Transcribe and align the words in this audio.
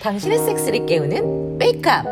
당신의 0.00 0.38
섹스를 0.38 0.86
깨우는 0.86 1.58
메이크업. 1.58 2.06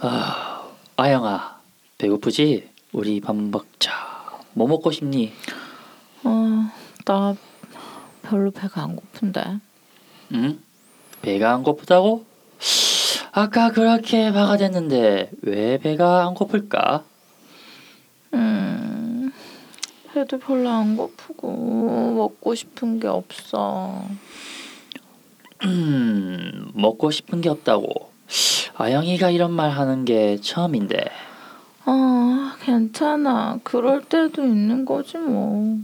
아, 0.00 0.68
아영아, 0.96 1.60
배고프지? 1.98 2.70
우리 2.92 3.20
밥 3.20 3.36
먹자. 3.36 3.92
뭐 4.54 4.66
먹고 4.66 4.90
싶니? 4.90 5.32
어, 6.24 6.70
나 7.04 7.34
별로 8.22 8.50
배가 8.50 8.82
안 8.82 8.96
고픈데. 8.96 9.58
응? 10.32 10.60
배가 11.22 11.52
안 11.52 11.62
고프다고? 11.62 12.24
아까 13.32 13.70
그렇게 13.70 14.28
화가 14.28 14.56
됐는데 14.56 15.30
왜 15.42 15.78
배가 15.78 16.26
안 16.26 16.34
고플까? 16.34 17.04
음, 18.32 19.30
배도 20.26 20.38
별로 20.40 20.68
안 20.68 20.96
고프고 20.96 22.14
먹고 22.16 22.54
싶은 22.54 23.00
게 23.00 23.06
없어. 23.06 24.04
음, 25.64 26.70
먹고 26.74 27.10
싶은 27.10 27.40
게 27.40 27.48
없다고. 27.48 28.10
아영이가 28.76 29.30
이런 29.30 29.52
말 29.52 29.70
하는 29.70 30.04
게 30.04 30.38
처음인데. 30.40 31.04
아, 31.84 32.56
괜찮아. 32.60 33.60
그럴 33.62 34.04
때도 34.04 34.44
있는 34.44 34.84
거지 34.84 35.16
뭐. 35.16 35.78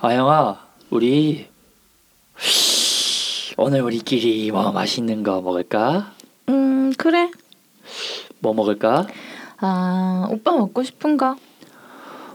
아영아, 0.00 0.64
우리 0.90 1.48
오늘 3.56 3.80
우리끼리 3.82 4.52
뭐 4.52 4.70
맛있는 4.70 5.24
거 5.24 5.40
먹을까? 5.40 6.12
음, 6.48 6.92
그래. 6.96 7.30
뭐 8.38 8.54
먹을까? 8.54 9.08
아, 9.60 10.26
오빠 10.30 10.52
먹고 10.52 10.82
싶은 10.82 11.16
거. 11.16 11.36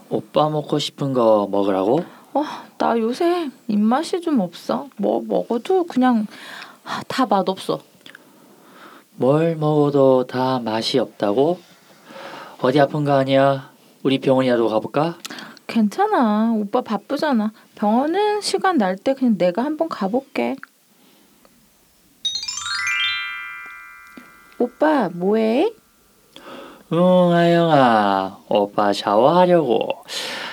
오빠 0.10 0.50
먹고 0.50 0.78
싶은 0.80 1.14
거 1.14 1.48
먹으라고? 1.50 2.04
어, 2.34 2.44
나 2.78 2.98
요새 3.00 3.50
입맛이 3.68 4.22
좀 4.22 4.40
없어. 4.40 4.90
뭐 4.98 5.22
먹어도 5.26 5.86
그냥 5.86 6.28
아, 6.84 7.02
다 7.08 7.26
맛없어. 7.26 7.80
뭘 9.16 9.56
먹어도 9.56 10.26
다 10.28 10.60
맛이 10.60 11.00
없다고? 11.00 11.60
어디 12.62 12.80
아픈 12.80 13.04
거 13.06 13.14
아니야? 13.14 13.72
우리 14.04 14.20
병원이라도 14.20 14.68
가볼까? 14.68 15.18
괜찮아. 15.68 16.52
오빠 16.54 16.82
바쁘잖아. 16.82 17.52
병원은 17.76 18.42
시간 18.42 18.78
날 18.78 18.98
때 18.98 19.14
그냥 19.14 19.38
내가 19.38 19.64
한번 19.64 19.88
가볼게. 19.90 20.56
오빠 24.60 25.10
뭐해? 25.10 25.72
응, 26.92 27.32
아영아. 27.34 28.40
오빠 28.50 28.94
샤워하려고. 28.94 30.04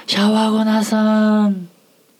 샤워하고 0.06 0.64
나선 0.64 1.68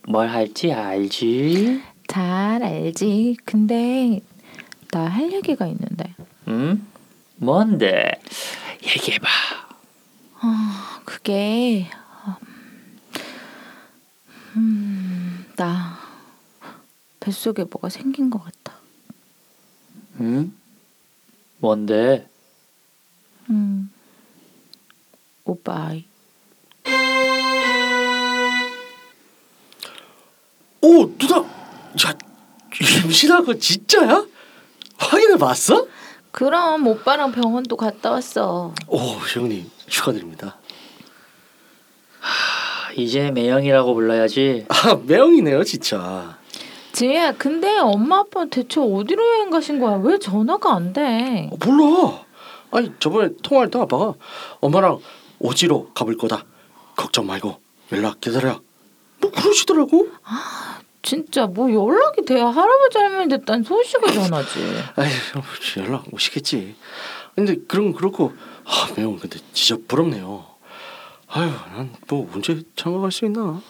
뭘 0.08 0.28
할지 0.28 0.72
알지? 0.72 1.80
잘 2.06 2.62
알지. 2.62 3.36
근데 3.44 4.20
나 4.90 5.06
할 5.06 5.32
얘기가 5.32 5.66
있는데. 5.68 6.14
응? 6.48 6.86
뭔데? 7.36 8.10
얘기해봐. 8.82 9.28
아, 10.42 11.00
그게 11.04 11.86
음, 14.56 15.44
나 15.56 15.96
뱃속에 17.20 17.64
뭐가 17.64 17.88
생긴 17.88 18.30
것 18.30 18.42
같아. 18.42 18.76
응? 20.20 20.52
뭔데? 21.58 22.26
음. 23.48 23.90
오빠 25.50 25.88
아이. 25.88 26.04
오 30.82 31.06
누나 31.18 31.36
야 31.38 32.14
임신한 33.04 33.44
거 33.44 33.54
진짜야? 33.54 34.24
확인해 34.96 35.36
봤어? 35.36 35.86
그럼 36.30 36.86
오빠랑 36.86 37.32
병원도 37.32 37.76
갔다 37.76 38.12
왔어. 38.12 38.72
오 38.86 38.98
형님 39.34 39.68
축하드립니다 39.88 40.56
아, 42.22 42.92
이제 42.96 43.30
매형이라고 43.32 43.94
불러야지. 43.94 44.66
아 44.68 44.94
매형이네요 45.04 45.64
진짜 45.64 46.38
지혜야, 46.92 47.32
근데 47.32 47.78
엄마 47.78 48.18
아빠 48.20 48.44
대체 48.46 48.80
어디로 48.80 49.24
여행 49.34 49.50
가신 49.50 49.78
거야? 49.80 49.96
왜 49.96 50.18
전화가 50.18 50.74
안 50.74 50.92
돼? 50.92 51.48
어, 51.52 51.56
몰라 51.64 52.24
아니 52.72 52.92
저번에 53.00 53.30
통화할 53.42 53.70
때 53.70 53.78
아빠가 53.80 54.14
엄마랑 54.60 54.98
오지로 55.40 55.90
가볼 55.94 56.16
거다. 56.16 56.44
걱정 56.96 57.26
말고 57.26 57.60
연락 57.92 58.20
기다려. 58.20 58.60
뭐 59.20 59.30
그러시더라고? 59.30 60.08
진짜 61.02 61.46
뭐 61.46 61.72
연락이 61.72 62.24
돼야 62.24 62.46
할아버지 62.46 62.98
할머니 62.98 63.28
됐다는 63.30 63.64
소식을 63.64 64.12
전하지. 64.12 64.60
아이 64.96 65.10
연락 65.78 66.04
오시겠지. 66.12 66.76
근데 67.34 67.56
그럼 67.66 67.92
그렇고 67.94 68.32
아 68.64 68.88
매형 68.96 69.18
근데 69.18 69.38
진짜 69.52 69.80
부럽네요. 69.88 70.44
아유 71.28 71.50
난뭐 72.08 72.30
언제 72.34 72.62
갈수 72.76 73.24
있나? 73.24 73.60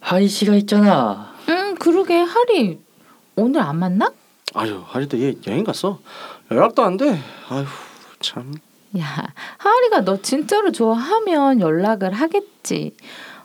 하리 0.00 0.28
씨가 0.28 0.54
있잖아. 0.56 1.34
응, 1.48 1.74
그러게. 1.76 2.18
하리 2.18 2.80
오늘 3.36 3.60
안 3.60 3.78
만나? 3.78 4.10
아유 4.54 4.82
하리도 4.86 5.20
얘 5.20 5.34
여행 5.46 5.64
갔어. 5.64 6.00
연락도 6.50 6.82
안 6.82 6.96
돼. 6.96 7.20
아유 7.48 7.64
참 8.20 8.54
야, 8.98 9.26
하리가 9.58 10.02
너 10.02 10.20
진짜로 10.22 10.70
좋아하면 10.70 11.60
연락을 11.60 12.12
하겠지. 12.12 12.94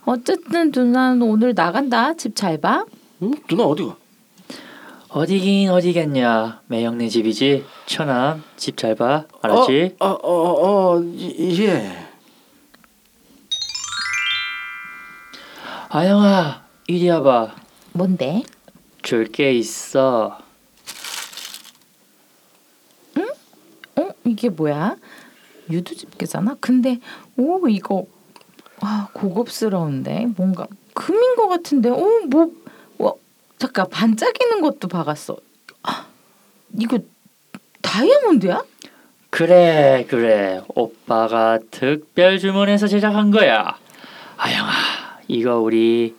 어쨌든 0.06 0.72
누나는 0.74 1.22
오늘 1.24 1.54
나간다. 1.56 2.14
집 2.14 2.36
잘 2.36 2.60
봐. 2.60 2.86
응? 3.24 3.32
누나 3.48 3.64
어디 3.64 3.84
가 3.86 3.96
어디긴 5.10 5.70
어디겠냐. 5.72 6.62
매형네 6.68 7.10
집이지. 7.10 7.66
천암. 7.88 8.44
집 8.58 8.78
잘 8.78 8.94
봐. 8.96 9.26
알았지? 9.42 9.96
어, 10.00 10.08
어, 10.08 10.32
어, 10.32 10.92
어, 10.98 11.02
이- 11.04 11.64
예. 11.66 12.06
아영아, 15.90 16.64
이리 16.88 17.10
와봐. 17.10 17.56
뭔데? 17.94 18.44
줄 19.02 19.26
게 19.32 19.52
있어. 19.54 20.38
어? 23.96 24.10
이게 24.26 24.50
뭐야? 24.50 24.96
유두 25.70 25.96
집게잖아. 25.96 26.58
근데 26.60 27.00
오 27.38 27.68
이거 27.68 28.06
와 28.82 29.10
고급스러운데 29.14 30.28
뭔가 30.38 30.68
금인 30.94 31.36
것 31.36 31.48
같은데 31.48 31.90
어뭐 31.90 32.52
와, 32.98 33.14
잠깐 33.58 33.90
반짝이는 33.90 34.62
것도 34.62 34.88
박았어. 34.88 35.38
아, 35.84 36.08
이거 36.78 37.00
다이아몬드야? 37.82 38.64
그래, 39.30 40.06
그래. 40.10 40.62
오빠가 40.70 41.60
특별 41.72 42.40
주문해서 42.40 42.88
제작한 42.88 43.32
거야. 43.32 43.78
아영아, 44.38 44.72
이거 45.28 45.60
우리 45.60 46.16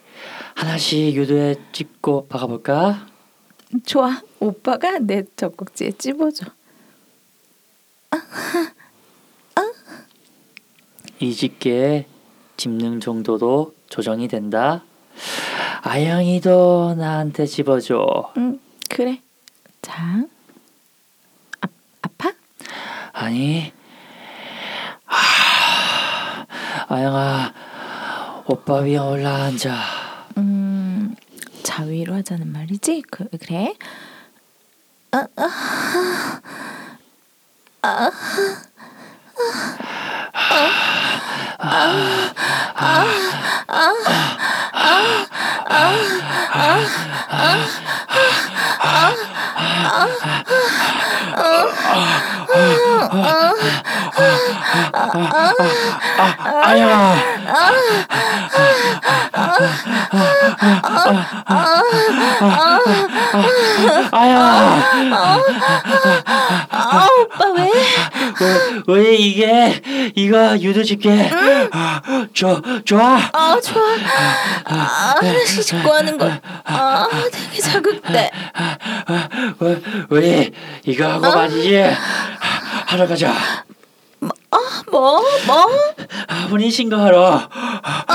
하나씩 0.55 1.15
유도에 1.15 1.57
찍고 1.73 2.29
박아볼까? 2.29 3.07
좋아. 3.85 4.21
오빠가 4.39 4.99
내 4.99 5.25
젖꼭지에 5.37 5.93
찝어줘. 5.93 6.47
이 11.21 11.35
집게 11.35 12.07
집는 12.57 13.01
정도도 13.01 13.75
조정이 13.91 14.27
된다. 14.27 14.83
아영이도 15.83 16.95
나한테 16.97 17.45
집어줘. 17.45 18.33
응 18.39 18.59
그래. 18.89 19.21
자. 19.83 20.25
아, 21.61 21.69
아파? 22.01 22.33
아니, 23.13 23.71
아, 25.05 26.47
아영아, 26.89 27.55
오빠 28.47 28.77
위에 28.77 28.97
올라앉아. 28.97 29.75
음 30.39 31.15
자위로 31.63 32.15
하자는 32.15 32.51
말이지. 32.51 33.03
그, 33.11 33.29
그래. 33.39 33.75
아, 35.13 35.27
아, 35.37 36.41
아, 37.83 38.11
아 40.33 41.10
야. 41.63 41.91
아야. 64.13 64.81
아 66.73 67.07
오빠 67.21 67.53
왜? 67.53 67.71
왜, 68.41 68.80
왜 68.93 69.15
이게 69.15 69.81
이거 70.17 70.59
유도 70.59 70.83
집게 70.83 71.31
좋 72.33 72.61
좋아 72.85 73.19
아 73.33 73.61
좋아. 73.61 73.83
아 74.65 75.15
하나씩 75.21 75.63
짚고 75.65 75.93
하는 75.93 76.19
거. 76.19 76.31
아 76.65 77.09
되게 77.31 77.61
자극돼. 77.61 78.31
왜, 79.61 79.81
왜 80.11 80.51
이거 80.85 81.07
하고 81.07 81.21
말이지 81.23 81.85
하러 82.87 83.07
가자 83.07 83.33
뭐 84.91 85.23
뭐? 85.47 85.71
혼인 86.51 86.71
신고하러 86.71 87.49
아 87.53 88.11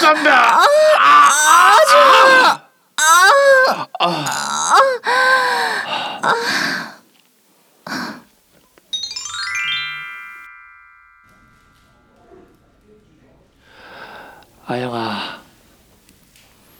깜다 0.00 0.60
아 1.00 1.74
영아, 14.70 15.40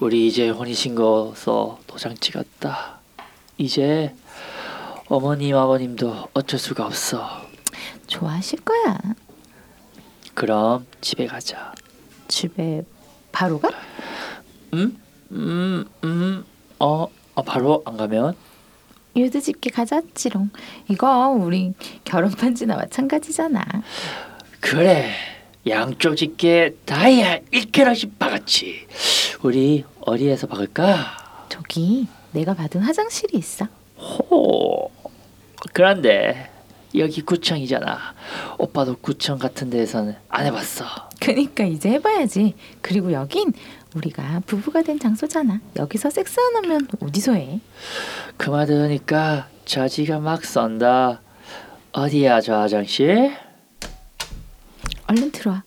우리 0.00 0.26
이제 0.26 0.48
혼인신고 0.48 1.34
서 1.36 1.78
도장 1.86 2.16
찍었다. 2.16 2.98
이제 3.56 4.14
어머님 5.08 5.56
아버님도 5.56 6.28
어쩔 6.34 6.58
수가 6.58 6.86
없어. 6.86 7.42
좋아하실 8.06 8.60
거야. 8.60 8.98
그럼 10.34 10.86
집에 11.00 11.26
가자. 11.26 11.72
집에 12.28 12.84
바로 13.30 13.60
가? 13.60 13.70
음? 14.72 15.00
음, 15.30 15.84
음, 16.02 16.44
어, 16.78 17.08
어 17.34 17.42
바로 17.42 17.82
안 17.86 17.96
가면? 17.96 18.36
유드 19.16 19.40
집게 19.40 19.70
가자지롱. 19.70 20.50
이거 20.88 21.28
우리 21.28 21.72
결혼 22.05 22.31
반지나 22.31 22.76
마찬가지잖아. 22.76 23.64
그래. 24.61 25.11
양쪽 25.66 26.16
집게 26.16 26.76
다이아 26.84 27.40
1캐럿씩 27.52 28.19
박았지. 28.19 28.87
우리 29.43 29.84
어디에서 30.00 30.46
박을까? 30.46 31.46
저기 31.49 32.06
내가 32.32 32.55
받은 32.55 32.82
화장실이 32.82 33.38
있어. 33.38 33.66
호. 33.96 34.90
그런데 35.72 36.50
여기 36.96 37.22
구청이잖아. 37.22 37.99
오빠도 38.58 38.96
구청 39.00 39.38
같은 39.38 39.70
데에서는 39.70 40.14
안 40.28 40.46
해봤어. 40.46 40.84
그니까 41.20 41.64
이제 41.64 41.90
해봐야지. 41.90 42.55
그리고 42.82 43.12
여긴 43.12 43.52
우리가 43.94 44.43
부부가 44.46 44.82
된 44.82 44.99
장소잖아. 44.99 45.61
여기서 45.76 46.11
섹스 46.11 46.38
안 46.41 46.64
하면 46.64 46.88
어디서 47.00 47.32
해? 47.35 47.61
그 48.37 48.50
말 48.50 48.67
들으니까 48.67 49.49
저지가 49.64 50.19
막 50.19 50.44
썬다. 50.44 51.20
어디야 51.93 52.41
저 52.41 52.58
화장실? 52.61 53.37
얼른 55.06 55.31
들어와. 55.31 55.62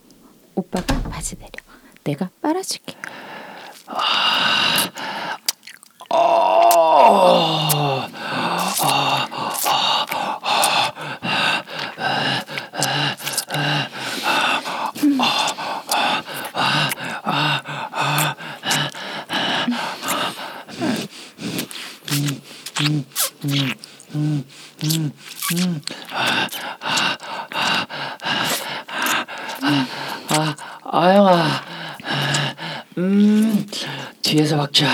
오빠가 0.55 1.01
바지 1.09 1.35
내려. 1.37 1.51
내가 2.03 2.29
빨아줄게. 2.41 2.95
아, 30.29 30.55
아영아. 30.83 31.47
음, 32.97 33.65
뒤에서 34.37 34.55
박자. 34.57 34.87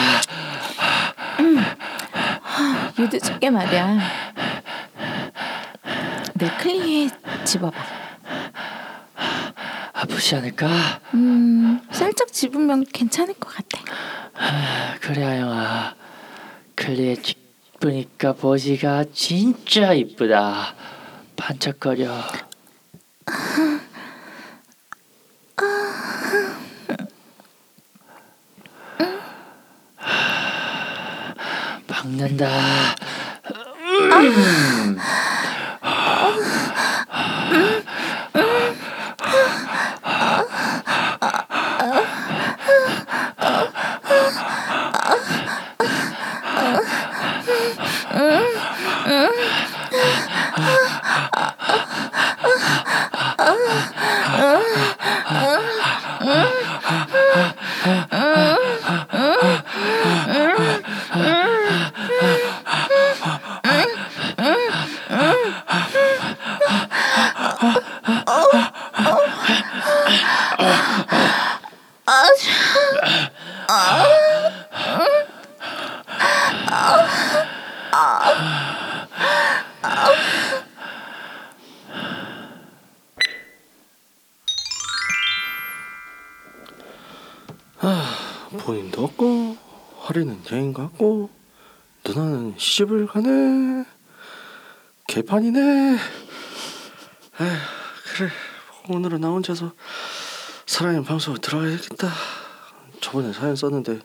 유드 2.98 3.20
집게 3.20 3.50
말이야. 3.50 4.00
내 6.36 6.50
클리에 6.58 7.10
집어봐. 7.44 7.78
아프지 9.92 10.38
않을까? 10.38 10.68
음, 11.14 11.82
살짝 11.92 12.32
집으면 12.32 12.86
괜찮을 12.94 13.34
것 13.34 13.54
같아. 13.54 13.84
그래 15.02 15.26
아영아. 15.26 15.96
클리에 16.76 17.18
짚으니까 17.18 18.36
버지가 18.36 19.06
진짜 19.14 19.92
이쁘다. 19.92 20.74
반짝거려. 21.36 22.08
박는다. 32.04 32.48
본인도 88.84 89.04
없고 89.04 89.56
허리는 90.08 90.42
여행 90.52 90.74
갔고 90.74 91.30
누나는 92.06 92.56
시집을 92.58 93.08
가네. 93.08 93.86
개판이네. 95.08 95.60
에휴 95.60 95.98
그래. 98.16 98.30
오늘은 98.90 99.22
나 99.22 99.30
혼자서 99.30 99.72
사랑의 100.66 101.04
방송 101.04 101.36
들어가야겠다. 101.36 102.10
저번에 103.00 103.32
사연 103.32 103.56
썼는데 103.56 104.00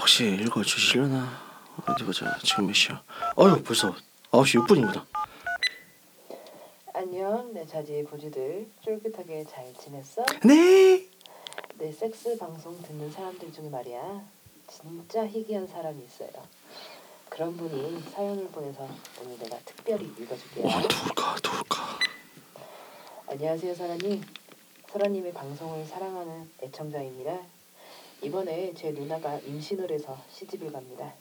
혹시 0.00 0.26
읽어주시려나? 0.26 1.28
어디 1.86 2.04
보자. 2.04 2.36
지금 2.42 2.66
몇 2.66 2.74
시야? 2.74 3.02
어휴 3.36 3.62
벌써 3.62 3.94
9시 4.30 4.66
6분입니다. 4.66 5.04
안녕, 6.94 7.52
내 7.52 7.66
자지 7.66 8.04
부지들. 8.08 8.66
쫄깃하게 8.84 9.44
잘 9.50 9.72
지냈어? 9.80 10.24
네 10.44 11.03
내 11.78 11.90
섹스 11.90 12.36
방송 12.38 12.80
듣는 12.82 13.10
사람들 13.10 13.52
중에 13.52 13.68
말이야, 13.68 14.24
진짜 14.68 15.26
희귀한 15.26 15.66
사람이 15.66 16.04
있어요. 16.04 16.30
그런 17.28 17.56
분이 17.56 18.00
사연을 18.12 18.46
보내서 18.48 18.86
오늘 19.20 19.36
내가 19.38 19.58
특별히 19.64 20.06
읽어줄게요. 20.06 20.66
어, 20.66 20.80
누굴까 20.80 21.34
누굴까 21.42 21.98
안녕하세요, 23.26 23.74
사라님. 23.74 24.22
사라님의 24.88 25.32
방송을 25.32 25.84
사랑하는 25.84 26.48
애청자입니다. 26.62 27.40
이번에 28.22 28.72
제 28.74 28.92
누나가 28.92 29.36
임신을 29.40 29.90
해서 29.90 30.16
시집을 30.30 30.70
갑니다. 30.70 31.12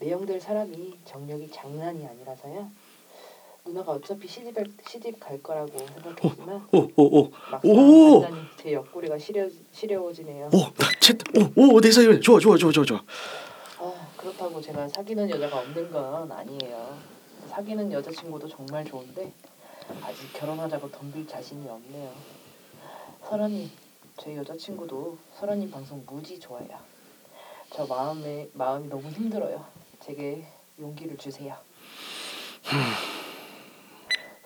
내용될 0.00 0.40
사람이 0.40 0.98
정력이 1.04 1.50
장난이 1.52 2.04
아니라서요. 2.04 2.68
누나가 3.66 3.92
어차피 3.92 4.28
시집 4.28 4.54
시집 4.88 5.18
갈 5.18 5.42
거라고 5.42 5.76
생각했지만 5.78 6.68
막상 6.70 7.60
오! 7.64 8.20
완전히 8.20 8.42
제 8.56 8.72
옆구리가 8.72 9.18
시려 9.18 9.48
시려워지네요. 9.72 10.46
오, 10.46 10.58
나 10.74 10.88
챗, 11.00 11.56
오, 11.56 11.74
오, 11.74 11.80
내 11.80 11.90
사연 11.90 12.20
좋아, 12.20 12.38
좋아, 12.38 12.56
좋아, 12.56 12.70
좋아, 12.70 12.84
좋아. 12.84 13.02
아, 13.78 14.08
그렇다고 14.16 14.60
제가 14.60 14.88
사귀는 14.88 15.28
여자가 15.30 15.58
없는 15.60 15.90
건 15.90 16.30
아니에요. 16.30 16.96
사귀는 17.50 17.92
여자친구도 17.92 18.48
정말 18.48 18.84
좋은데 18.84 19.32
아직 20.02 20.32
결혼하자고 20.32 20.90
덤빌 20.90 21.26
자신이 21.26 21.68
없네요. 21.68 22.12
설아님, 23.28 23.68
제 24.16 24.36
여자친구도 24.36 25.18
설아님 25.38 25.70
방송 25.70 26.02
무지 26.06 26.38
좋아해요. 26.38 26.78
저 27.70 27.84
마음에 27.86 28.48
마음이 28.52 28.88
너무 28.88 29.08
힘들어요. 29.10 29.64
제게 30.00 30.46
용기를 30.78 31.16
주세요. 31.18 31.56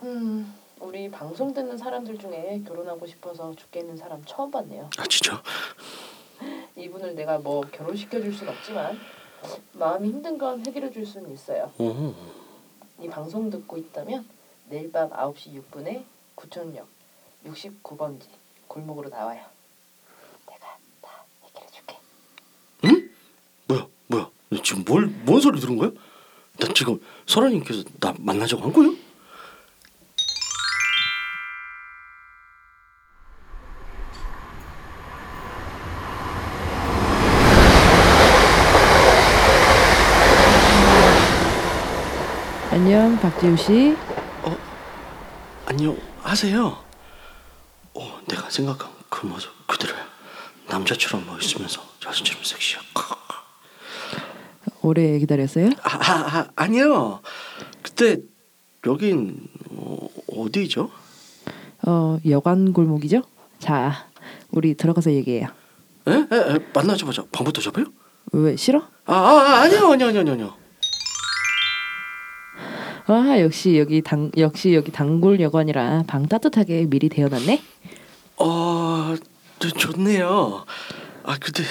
음, 0.03 0.55
우리 0.79 1.11
방송 1.11 1.53
듣는 1.53 1.77
사람들 1.77 2.19
중에 2.19 2.63
결혼하고 2.67 3.07
싶어서 3.07 3.55
죽겠는 3.55 3.97
사람 3.97 4.23
처음 4.25 4.51
봤네요. 4.51 4.89
아 4.99 5.05
진짜? 5.09 5.43
이분을 6.77 7.15
내가 7.15 7.39
뭐 7.39 7.61
결혼시켜 7.63 8.21
줄 8.21 8.33
순 8.33 8.49
없지만 8.49 8.99
마음이 9.75 10.09
힘든 10.09 10.39
건 10.39 10.65
해결해 10.67 10.91
줄 10.91 11.05
수는 11.05 11.31
있어요. 11.33 11.71
어. 11.79 12.15
이 13.01 13.09
방송 13.09 13.51
듣고 13.51 13.77
있다면 13.77 14.27
내일 14.69 14.91
밤 14.93 15.11
9시 15.11 15.63
6분에 15.71 16.05
구청역 16.35 16.87
69번지 17.47 18.23
골목으로 18.69 19.09
나와요. 19.11 19.45
내가 20.47 20.79
다 21.03 21.25
해결해 21.45 21.69
줄게. 21.73 21.99
뭐야 23.69 23.87
뭐야? 24.07 24.31
너 24.49 24.63
지금 24.63 24.85
뭘 24.85 25.11
뭔 25.27 25.41
소리 25.41 25.61
들은 25.61 25.77
거야? 25.77 25.91
나 26.59 26.69
지금 26.75 27.01
설아님께서 27.27 27.85
나 28.01 28.15
만나자고 28.19 28.63
한 28.63 28.73
거예 28.73 28.97
박지우 43.21 43.57
씨. 43.57 43.97
안녕하세요. 45.67 46.85
어, 47.95 48.21
내가 48.27 48.49
생각한 48.51 48.91
그 49.09 49.27
모습 49.27 49.51
그대로야. 49.67 50.07
남자처럼 50.69 51.27
멋있으면서 51.27 51.83
여자처럼 52.05 52.43
섹시해. 52.43 52.81
오래 54.83 55.19
기다렸어요? 55.19 55.71
아, 55.83 55.97
아, 55.97 56.39
아 56.39 56.49
아니요. 56.57 57.21
그때 57.83 58.17
여긴 58.87 59.49
어, 59.71 60.09
어디죠? 60.29 60.91
어 61.87 62.19
여관 62.29 62.73
골목이죠? 62.73 63.23
자 63.59 64.09
우리 64.51 64.75
들어가서 64.75 65.13
얘기해요. 65.13 65.49
에? 66.09 66.13
에, 66.13 66.55
에 66.55 66.59
만나자마자 66.73 67.25
방부터 67.31 67.61
잡아요? 67.61 67.87
왜 68.33 68.57
싫어? 68.57 68.79
아, 69.05 69.15
아 69.15 69.17
아, 69.17 69.61
아니요 69.61 69.93
아니요 69.93 70.09
아니요 70.09 70.33
아니요. 70.33 70.55
아 73.07 73.41
역시 73.41 73.79
여기 73.79 74.03
당 74.03 74.31
역시 74.37 74.75
여기 74.75 74.91
단골 74.93 75.41
여관이라 75.41 76.05
방 76.07 76.27
따뜻하게 76.27 76.87
미리 76.89 77.09
데워놨네. 77.09 77.61
어, 78.39 79.15
저, 79.59 79.69
좋네요. 79.69 80.65
아 81.25 81.37
근데 81.39 81.63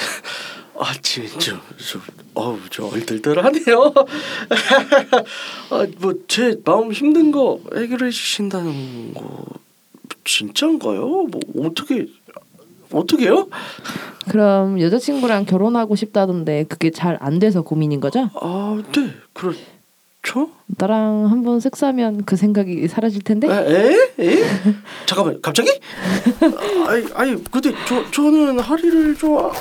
아 0.78 0.94
진짜 1.02 1.38
좀 1.40 2.02
어우 2.34 2.60
저 2.70 2.86
얼떨떨하네요. 2.88 3.94
아뭐 5.72 6.14
제 6.28 6.56
마음 6.66 6.92
힘든 6.92 7.32
거 7.32 7.60
해결해 7.76 8.10
주신다는 8.12 9.14
거 9.14 9.46
진짜인가요? 10.26 11.08
뭐 11.08 11.40
어떻게 11.66 12.08
어떻게요? 12.92 13.48
그럼 14.30 14.80
여자친구랑 14.80 15.46
결혼하고 15.46 15.96
싶다던데 15.96 16.66
그게 16.66 16.92
잘 16.92 17.18
안 17.22 17.40
돼서 17.40 17.62
고민인 17.64 18.00
거죠? 18.00 18.30
아, 18.40 18.82
네, 18.96 19.14
그렇 19.34 19.54
죠. 20.22 20.52
나랑 20.68 21.28
한번 21.32 21.60
섹스하면 21.60 22.26
그 22.26 22.36
생각이 22.36 22.88
사라질 22.88 23.22
텐데. 23.22 23.50
아, 23.50 23.62
에? 23.62 23.94
에? 24.20 24.44
잠깐만, 25.06 25.42
갑자기? 25.42 25.70
아, 26.88 26.90
아니, 26.92 27.06
아니, 27.14 27.44
근데 27.46 27.74
저 27.88 28.12
저는 28.12 28.60
하리를 28.60 29.16
좋아. 29.16 29.52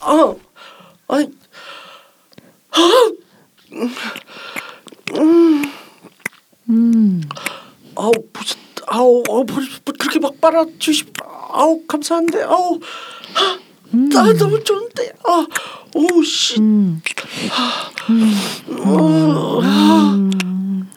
아, 0.00 0.34
아니, 1.08 1.30
음. 6.70 7.22
아우 7.94 8.12
무슨 8.32 8.56
아우 8.86 9.22
어, 9.28 9.44
그렇게 9.98 10.18
막 10.18 10.40
빨아 10.40 10.66
주시. 10.78 11.04
아우 11.52 11.82
감사한데, 11.86 12.42
아우, 12.42 12.80
음. 13.94 14.10
아 14.16 14.32
너무 14.32 14.62
좋은데, 14.62 15.12
아, 15.24 15.46
오 15.94 16.22
씨, 16.22 16.58
음. 16.60 17.00
어, 18.84 19.60
음. 19.62 20.90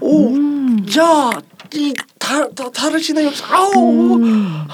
오, 0.00 0.28
음. 0.28 0.86
야, 0.96 1.30
이 1.74 1.92
다 2.18 2.48
다 2.50 2.68
다르시네 2.70 3.24
요. 3.24 3.30
아우, 3.50 4.16
음. 4.16 4.66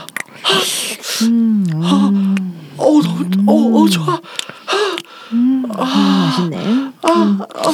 음. 1.22 1.66
음. 1.70 2.72
어 2.78 2.84
너무, 3.02 3.44
어, 3.46 3.82
어 3.82 3.88
좋아. 3.88 4.18
음. 5.32 5.62
맛있네. 5.68 6.92
아, 7.02 7.10
아, 7.10 7.68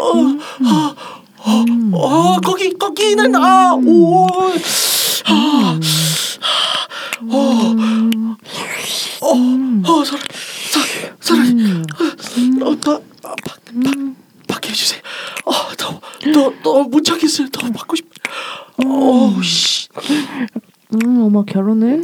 어, 0.00 0.38
아, 0.64 0.94
어, 1.36 1.64
어, 1.92 2.40
거기 2.40 2.72
거기는 2.72 3.34
아, 3.36 3.74
오, 3.74 4.26
아, 5.26 5.78
어, 7.30 7.36
어, 9.20 9.36
어, 9.86 10.04
사, 11.24 11.34
사람, 11.36 12.62
어, 12.62 12.78
더, 12.78 12.96
아, 13.22 13.34
박, 13.46 13.58
박, 13.82 13.94
밖에 14.46 14.68
해주세요. 14.68 15.00
어, 15.46 15.52
더, 15.78 15.98
더, 16.34 16.52
더못 16.62 17.02
참겠어요. 17.02 17.48
더 17.48 17.70
받고 17.70 17.96
싶. 17.96 18.06
어, 18.84 19.40
씨, 19.42 19.88
음, 20.92 21.22
어머 21.22 21.42
결혼을? 21.44 22.02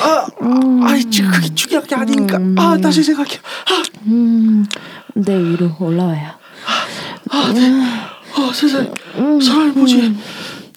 아, 0.00 0.26
아이, 0.86 1.04
지금 1.10 1.30
그게 1.30 1.54
중요한 1.54 1.86
게 1.86 1.94
아닌가. 1.94 2.38
아, 2.56 2.78
다시 2.78 3.02
생각해. 3.02 3.36
아, 3.36 3.82
음, 4.06 4.64
내 5.14 5.36
위로 5.36 5.76
올라와요. 5.78 6.30
아, 7.30 7.52
네. 7.52 7.70
어, 8.38 8.52
세상에, 8.54 8.90
사람이 9.14 9.72
뭐지? 9.72 10.16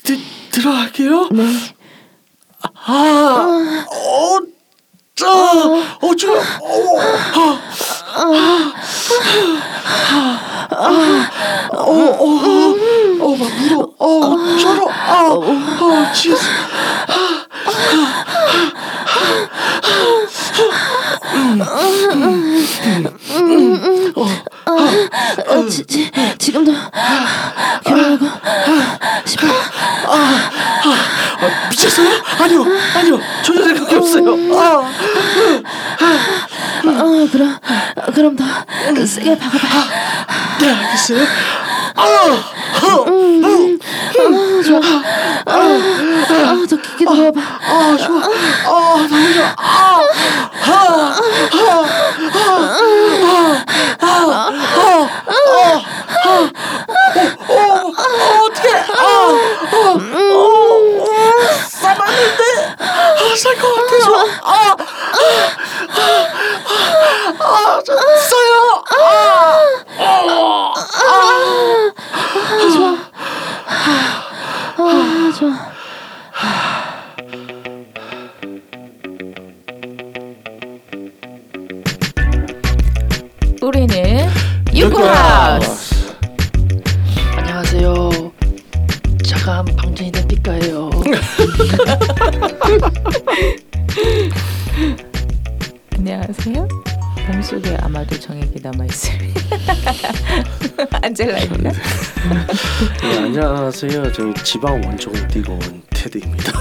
드, 0.04 0.20
들어갈게요. 0.52 1.30
네. 1.32 1.46
아, 2.88 3.86
어, 3.90 4.55
짜, 5.16 5.28
어, 5.30 6.16
저, 6.20 6.30
어, 6.34 6.40
아, 7.38 8.40
아, 10.72 11.30
어, 11.72 11.78
어, 11.80 12.26
어, 13.22 13.36
막 13.38 13.50
물어, 13.56 13.90
어, 13.98 14.58
저러, 14.58 14.90
아, 14.90 15.30
어, 15.32 16.12
지스, 16.14 16.36
어, 25.48 25.66
지, 25.70 25.86
지, 25.86 26.12
지금도 26.38 26.74
결혼하고 27.86 28.26
싶어. 29.26 29.48
아, 29.48 30.50
미쳤어요? 31.70 32.10
아니요, 32.40 32.66
아니요, 32.96 33.20
전혀 33.44 33.64
생각이 33.64 33.96
없어요. 33.96 34.36
아, 34.58 34.92
어, 36.88 37.28
그럼 37.32 37.58
그럼 38.14 38.36
더 38.36 38.44
세게 39.26 39.40
박아봐. 39.40 39.68
네, 40.60 40.70
알겠 40.72 40.98
우리는 83.86 84.28
유쿠하우스. 84.74 86.16
안녕하세요. 87.38 88.10
차가운 89.24 89.64
방전이 89.76 90.12
된 90.12 90.28
삐까예요. 90.28 90.90
안녕하세요. 95.96 96.68
몸속에 97.28 97.78
아마도 97.82 98.20
정액이 98.20 98.60
남아 98.64 98.86
있을 98.86 99.14
안젤라입니다. 101.04 101.72
네, 103.04 103.18
안녕하세요. 103.20 104.12
저희 104.14 104.34
지방 104.44 104.82
원종을 104.84 105.28
뛰고 105.28 105.54
온 105.54 105.84
테드입니다. 106.06 106.52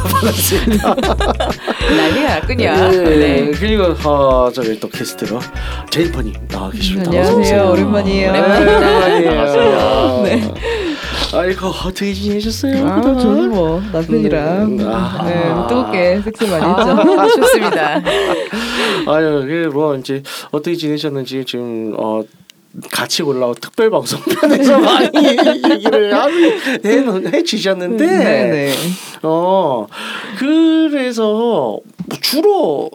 난리가 1.97 2.35
났군요. 2.41 2.91
네, 2.91 3.17
네. 3.17 3.51
그리고 3.53 3.85
어, 4.09 4.51
저희 4.51 4.79
또 4.81 4.89
게스트로 4.89 5.39
제이퍼님 5.91 6.35
나와 6.49 6.71
계십니다. 6.71 7.11
안녕하세요. 7.11 7.71
오랜만이에요. 7.71 8.31
오랜만입니다. 8.31 9.31
반갑습니다. 9.31 10.23
네. 10.23 10.55
아이고 11.35 11.67
어떻게 11.67 12.15
지내셨어요? 12.15 12.87
아, 12.87 13.01
저는 13.03 13.51
뭐 13.51 13.83
남편이랑 13.93 14.63
음, 14.63 14.89
아. 14.89 15.25
네, 15.27 15.53
뭐 15.53 15.67
뜨겁게 15.67 16.21
섹스 16.23 16.45
많이 16.45 16.65
했죠. 16.65 17.21
아, 17.21 17.27
좋습니다. 17.29 18.01
아유, 19.07 19.71
뭐 19.73 19.97
이제 19.97 20.23
어떻게 20.53 20.77
지내셨는지 20.77 21.45
지금 21.45 21.95
어 21.99 22.23
같이 22.91 23.23
올라온 23.23 23.55
특별 23.61 23.91
방송 23.91 24.21
편에서 24.21 24.79
많이 24.79 25.11
얘기를 25.71 26.13
해, 26.85 27.33
해 27.33 27.43
주셨는데 27.43 28.07
네, 28.07 28.51
네. 28.51 28.73
어 29.23 29.87
그래서 30.39 31.79
주로 32.21 32.91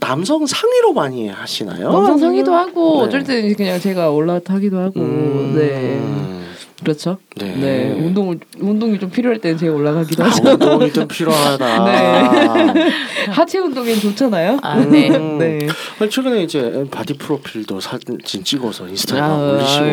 남성 0.00 0.46
상위로 0.46 0.92
많이 0.92 1.28
하시나요? 1.28 1.90
남성 1.92 2.18
상위도 2.18 2.54
하고 2.54 2.98
네. 2.98 3.06
어쩔 3.06 3.24
때는 3.24 3.54
그냥 3.54 3.80
제가 3.80 4.10
올라타기도 4.10 4.78
하고 4.78 5.00
음, 5.00 5.54
네 5.56 6.45
그렇죠. 6.82 7.16
네. 7.36 7.54
네 7.56 7.92
운동을 7.92 8.38
운동이 8.60 8.98
좀 8.98 9.10
필요할 9.10 9.40
때는 9.40 9.56
제가 9.56 9.74
올라가기도 9.74 10.22
아, 10.22 10.26
하죠. 10.26 10.50
운동이 10.50 10.92
좀 10.92 11.08
필요하다. 11.08 11.84
네. 12.74 12.90
하체 13.30 13.58
운동엔 13.58 13.98
좋잖아요. 13.98 14.58
아, 14.62 14.76
네. 14.76 15.08
음. 15.16 15.38
네. 15.38 15.58
아니, 15.98 16.10
최근에 16.10 16.42
이제 16.42 16.84
바디 16.90 17.14
프로필도 17.14 17.80
사진 17.80 18.18
찍어서 18.22 18.88
인스타에 18.88 19.20
올리시고. 19.20 19.86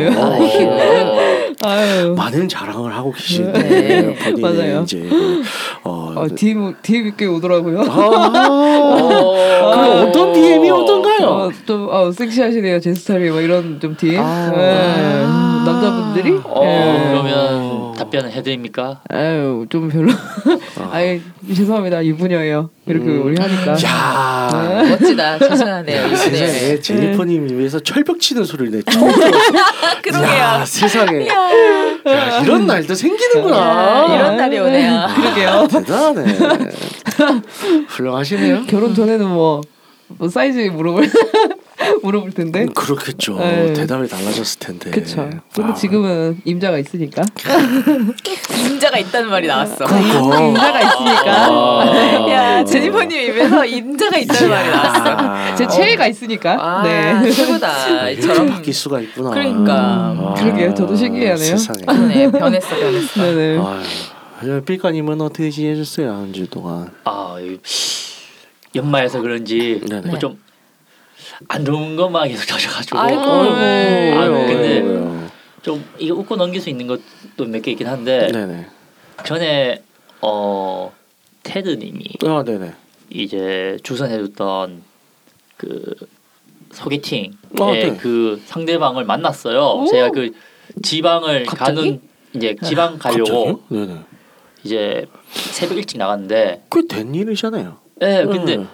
아유. 1.66 2.14
많은 2.18 2.50
자랑을 2.50 2.94
하고 2.94 3.12
계신데 3.14 3.62
네. 3.62 4.42
맞아요. 4.42 4.82
이제 4.82 5.10
어, 5.84 6.14
어, 6.18 6.28
DM 6.36 6.76
DM 6.82 7.14
꽤 7.16 7.26
오더라고요. 7.26 7.82
아, 7.82 8.30
그럼 9.76 10.08
어떤 10.08 10.34
DM이 10.34 10.70
오던가요? 10.70 11.28
어, 11.28 11.52
좀 11.66 11.88
어, 11.90 12.12
섹시하시네요 12.12 12.82
제 12.82 12.94
스타일이 12.94 13.30
뭐 13.30 13.40
이런 13.40 13.80
좀 13.80 13.96
DM. 13.96 14.22
아. 14.22 14.52
네. 14.54 15.73
남자분들이. 15.84 16.40
어, 16.44 16.64
네. 16.64 17.08
그러면 17.10 17.94
답변을 17.96 18.32
해드립니까? 18.32 19.02
아유 19.10 19.66
좀 19.70 19.90
별로. 19.90 20.12
아유 20.92 21.20
죄송합니다 21.54 22.04
유부녀예요. 22.06 22.70
이렇게 22.86 23.06
음. 23.06 23.26
우리 23.26 23.36
하니까. 23.42 23.76
야 23.84 24.84
멋지다. 24.90 25.40
자신하네요. 25.48 26.06
이분이. 26.08 26.16
세상에 26.18 26.80
제니퍼님 26.80 27.58
위해서 27.58 27.80
철벽 27.80 28.20
치는 28.20 28.44
소리를 28.44 28.72
내 28.72 28.82
처음 28.92 29.12
들었어. 29.14 29.52
그러게요. 30.02 30.28
야, 30.38 30.66
세상에 30.66 31.28
야, 31.28 32.40
이런 32.44 32.66
날도 32.68 32.94
생기는구나. 32.94 33.58
야, 33.58 34.16
이런 34.16 34.38
날이 34.38 34.60
오네요. 34.60 35.08
그러게요. 35.16 35.68
대단하네. 35.70 36.38
훌륭하시네요. 37.88 38.64
결혼 38.68 38.94
전에는 38.94 39.28
뭐, 39.28 39.62
뭐 40.08 40.28
사이즈 40.30 40.60
물어볼 40.60 41.10
물어볼 42.04 42.32
텐데. 42.32 42.64
음, 42.64 42.74
그렇겠죠. 42.74 43.38
네. 43.40 43.74
대답이 43.74 44.08
달라졌을 44.10 44.60
텐데. 44.60 44.92
그쵸. 44.92 45.30
근데 45.56 45.72
아, 45.72 45.74
지금은 45.74 46.42
임자가 46.44 46.78
있으니까. 46.80 47.24
임자가 48.70 48.98
있다는 48.98 49.30
말이 49.30 49.48
나왔어. 49.48 49.86
그거. 49.86 50.48
임자가 50.50 50.82
있으니까. 50.82 51.48
아. 51.50 52.30
야 52.30 52.64
제니퍼님 52.66 53.30
입에서 53.30 53.66
임자가 53.66 54.18
있다는 54.18 54.50
말이 54.50 54.70
나왔어. 54.70 55.04
아, 55.18 55.56
제 55.56 55.68
최애가 55.68 56.08
있으니까. 56.08 56.58
아 56.60 56.84
네. 56.84 57.32
최고다. 57.32 58.10
이렇게 58.10 58.22
저런 58.28 58.50
바뀔 58.50 58.74
수가 58.74 59.00
있구나. 59.00 59.30
그러니까. 59.32 59.74
아, 59.74 60.34
그러게요. 60.38 60.74
저도 60.74 60.96
신기하네요. 60.96 61.58
세상에. 61.58 62.08
네 62.08 62.30
변했어 62.32 62.76
변했어. 62.76 63.22
네네. 63.22 63.60
삐까님은 64.66 65.22
어떻게 65.22 65.50
지내셨어요 65.50 66.12
한 66.12 66.34
주 66.34 66.46
동안? 66.50 66.92
아 67.06 67.38
이- 67.40 67.58
연말에서 68.76 69.22
그런지. 69.22 69.80
뭐 70.06 70.20
좀 70.20 70.38
안 71.48 71.66
좋은 71.66 71.96
것만 71.96 72.28
계속 72.30 72.46
터져가지고 72.48 72.98
아이고. 73.00 73.22
네. 73.60 74.14
아, 74.16 74.28
근데. 74.30 75.30
좀 75.62 75.84
이거 75.98 76.16
웃고 76.16 76.36
넘길 76.36 76.60
수 76.62 76.70
있는 76.70 76.88
것도 76.88 77.46
몇 77.48 77.62
개 77.62 77.72
있긴 77.72 77.88
한데 77.88 78.28
네네. 78.32 78.68
전에 79.26 79.82
어 80.22 80.92
테드님이 81.44 82.04
아 82.26 82.44
네네. 82.46 82.74
이제 83.10 83.78
주선해줬던 83.84 84.84
그 85.56 85.96
소개팅에 86.74 87.32
아, 87.62 87.72
네. 87.72 87.96
그 87.98 88.42
상대방을 88.46 89.06
만났어요. 89.06 89.84
오. 89.84 89.86
제가 89.88 90.10
그 90.10 90.32
지방을 90.82 91.46
갑자기? 91.46 91.76
가는 91.76 92.02
이제 92.36 92.56
지방 92.64 92.98
가려고. 92.98 93.62
이제 94.66 95.06
새벽 95.30 95.78
일찍 95.78 95.98
나갔는데, 95.98 96.64
꽤된 96.72 97.14
일이잖아요. 97.14 97.78
예 98.02 98.26
근데 98.26 98.58
네. 98.58 98.66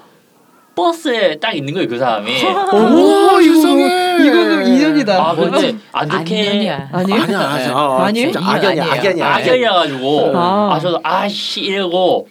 버스에 0.79 1.35
딱 1.39 1.53
있는 1.55 1.73
거예요 1.73 1.87
그 1.87 1.97
사람이. 1.97 2.31
오 2.73 3.39
이상해. 3.41 4.17
이거는 4.25 4.67
인연이다. 4.67 5.13
아 5.29 5.35
근데 5.35 5.75
안 5.91 6.09
좋게. 6.09 6.49
아니에요? 6.49 6.73
아니야 6.91 7.21
아니야. 7.23 7.39
아, 7.75 8.03
아니에요? 8.05 8.31
진짜 8.31 8.39
악연이야 8.49 8.83
아니에요. 8.83 8.91
악연이야. 8.99 9.35
악연이라 9.35 9.73
가지고 9.73 10.31
아. 10.35 10.73
아 10.73 10.79
저도 10.79 10.99
아씨 11.03 11.61
이러고 11.61 12.27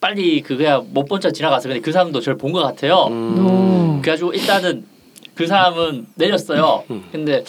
빨리 0.00 0.40
그 0.42 0.56
그냥 0.56 0.86
못본 0.92 1.20
척 1.20 1.30
지나갔어. 1.32 1.68
근데 1.68 1.80
그 1.80 1.92
사람도 1.92 2.20
저를 2.20 2.38
본 2.38 2.52
것 2.52 2.62
같아요. 2.62 3.06
음. 3.10 3.96
오. 3.98 4.00
그래가지고 4.02 4.32
일단은 4.32 4.84
그 5.34 5.46
사람은 5.46 6.06
내렸어요. 6.16 6.84
음. 6.90 7.04
근데 7.12 7.44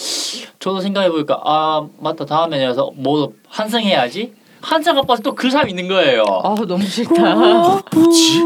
저도 0.59 0.79
생각해 0.81 1.09
보니까 1.09 1.39
아 1.43 1.85
맞다 1.99 2.25
다음에 2.25 2.57
내려서 2.57 2.91
뭐 2.95 3.31
환승해야지. 3.49 4.33
환승 4.61 4.95
앞에서 4.97 5.23
또 5.23 5.33
그 5.33 5.49
사람 5.49 5.69
있는 5.69 5.87
거예요. 5.87 6.23
아 6.43 6.55
너무 6.67 6.83
싫다. 6.83 7.35
뭐지? 7.95 8.41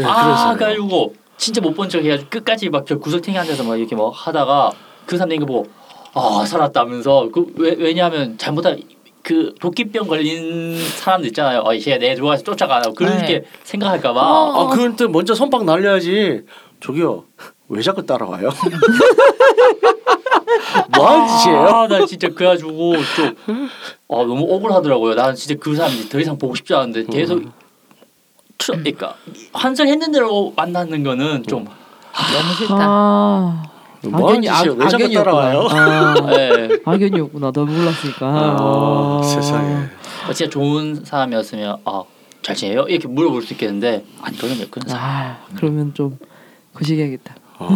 네, 0.00 0.04
아. 0.04 0.54
그래가지고 0.54 1.14
진짜 1.36 1.60
못 1.60 1.74
본 1.74 1.88
척 1.88 2.02
해가지고 2.04 2.30
끝까지 2.30 2.68
막 2.70 2.84
저 2.86 2.98
구석탱이 2.98 3.36
앉아서 3.38 3.64
막 3.64 3.76
이렇게 3.76 3.96
막 3.96 4.10
하다가 4.14 4.70
그 5.06 5.16
사람 5.16 5.30
내거 5.30 5.46
보고 5.46 5.66
아 6.14 6.44
살았다면서 6.46 7.30
그 7.32 7.46
왜, 7.56 7.74
왜냐하면 7.78 8.38
잘못하면 8.38 8.80
그 9.22 9.54
도끼병 9.60 10.06
걸린 10.06 10.78
사람들 10.78 11.28
있잖아요. 11.28 11.60
어, 11.66 11.74
얘가 11.74 11.98
내 11.98 12.14
좋아해서 12.14 12.44
쫓아가고 12.44 12.94
그렇게 12.94 13.40
네. 13.40 13.44
생각할까봐. 13.64 14.20
아 14.20 14.68
그럴 14.72 14.94
때 14.96 15.06
먼저 15.06 15.34
선빵 15.34 15.66
날려야지. 15.66 16.42
저기요 16.80 17.24
왜 17.68 17.82
자꾸 17.82 18.04
따라와요? 18.06 18.50
뭐 20.96 21.06
하는 21.08 21.26
짓이에요? 21.38 21.58
아, 21.60 21.88
나 21.88 22.06
진짜 22.06 22.28
그래가지고 22.28 22.94
좀 23.16 23.34
아, 24.08 24.16
너무 24.18 24.46
억울하더라고요. 24.54 25.14
나는 25.14 25.34
진짜 25.34 25.54
그 25.60 25.74
사람 25.74 25.90
더 26.08 26.20
이상 26.20 26.38
보고 26.38 26.54
싶지 26.54 26.74
않은데 26.74 27.04
계속 27.04 27.42
추, 28.58 28.72
그러니까 28.72 29.14
환승했는 29.52 30.12
대로 30.12 30.52
만나는 30.56 31.02
거는 31.02 31.44
좀 31.44 31.64
너무 31.64 32.54
싫다. 32.56 32.74
아. 32.78 33.62
뭐 34.02 34.28
하는 34.28 34.42
짓이에요? 34.42 34.74
왜 34.74 34.88
자꾸 34.88 35.12
따라와요? 35.12 35.66
아, 35.70 36.14
예. 36.38 36.68
악연이었구나. 36.84 37.50
너 37.52 37.64
몰랐으니까. 37.64 38.26
아, 38.26 39.20
세상에. 39.24 39.74
어, 40.28 40.32
진짜 40.32 40.50
좋은 40.50 41.04
사람이었으면 41.04 41.78
아, 41.84 42.02
잘 42.42 42.54
지내요? 42.54 42.82
이렇게 42.82 43.08
물어볼 43.08 43.42
수 43.42 43.54
있겠는데 43.54 44.04
아니거든요. 44.22 44.66
그런 44.70 44.88
사람. 44.88 45.04
아, 45.04 45.38
그러면 45.56 45.92
좀 45.94 46.18
거시기하겠다. 46.74 47.34
어, 47.58 47.68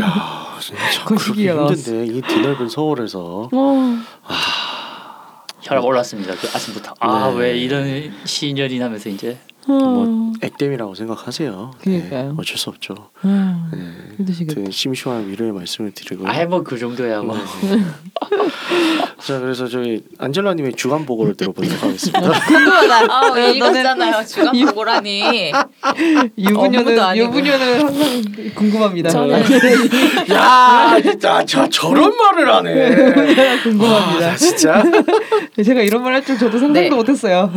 야 0.00 0.56
진짜 0.60 1.04
그 1.06 1.14
그렇게 1.14 1.48
힘든데 1.50 2.06
이 2.06 2.20
드넓은 2.20 2.68
서울에서 2.68 3.48
어. 3.52 3.98
혈압 5.68 5.84
올랐습니다. 5.84 6.34
그 6.34 6.48
아침부터 6.54 6.94
아 7.00 7.30
네. 7.30 7.38
왜 7.38 7.58
이런 7.58 8.10
시년이 8.24 8.78
나면서 8.78 9.10
이제 9.10 9.36
뭐 9.66 10.32
액땜이라고 10.40 10.94
생각하세요. 10.94 11.72
그러니까요. 11.82 12.28
네, 12.28 12.32
어쩔 12.38 12.56
수 12.56 12.70
없죠. 12.70 12.94
아, 13.20 13.68
네. 13.74 13.78
힘드시겠다. 14.16 14.62
그 14.62 14.70
심심한 14.70 15.28
위로의 15.28 15.52
말씀을 15.52 15.90
드리고. 15.92 16.26
아예 16.26 16.46
뭐그 16.46 16.78
정도야 16.78 17.20
뭐. 17.20 17.36
자 19.20 19.38
그래서 19.40 19.66
저희 19.68 20.02
안젤라님의 20.18 20.72
주간 20.74 21.04
보고를 21.04 21.34
들어보도록 21.36 21.82
하겠습니다. 21.82 22.20
궁금하다. 22.46 23.12
아 23.12 23.20
너는- 23.30 23.56
이거잖아요. 23.56 24.24
주간 24.24 24.58
보고라니. 24.66 25.52
유부녀는. 26.38 27.16
유부녀는 27.16 27.80
항상 27.82 28.22
궁금합니다. 28.54 29.10
저는- 29.10 30.32
야 30.32 30.96
진짜 31.02 31.44
저 31.44 31.68
저런 31.68 32.16
말을 32.16 32.54
하네. 32.54 33.60
궁금합니다. 33.64 34.30
아, 34.30 34.36
진짜. 34.36 34.82
제가 35.64 35.82
이런 35.82 36.02
말 36.02 36.14
할 36.14 36.24
줄 36.24 36.38
저도 36.38 36.58
상상도 36.58 36.80
네. 36.80 36.90
못했어요. 36.90 37.50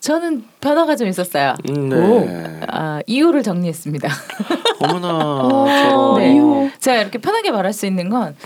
저는 0.00 0.44
변화가 0.60 0.96
좀 0.96 1.08
있었어요. 1.08 1.54
음, 1.70 1.88
네. 1.88 2.60
아 2.68 3.00
이유를 3.06 3.42
정리했습니다. 3.42 4.08
어머나 4.80 5.88
저런. 5.88 6.18
네. 6.18 6.34
이유. 6.34 6.70
제가 6.78 7.00
이렇게 7.00 7.18
편하게 7.18 7.50
말할 7.50 7.72
수 7.72 7.86
있는 7.86 8.10
건 8.10 8.36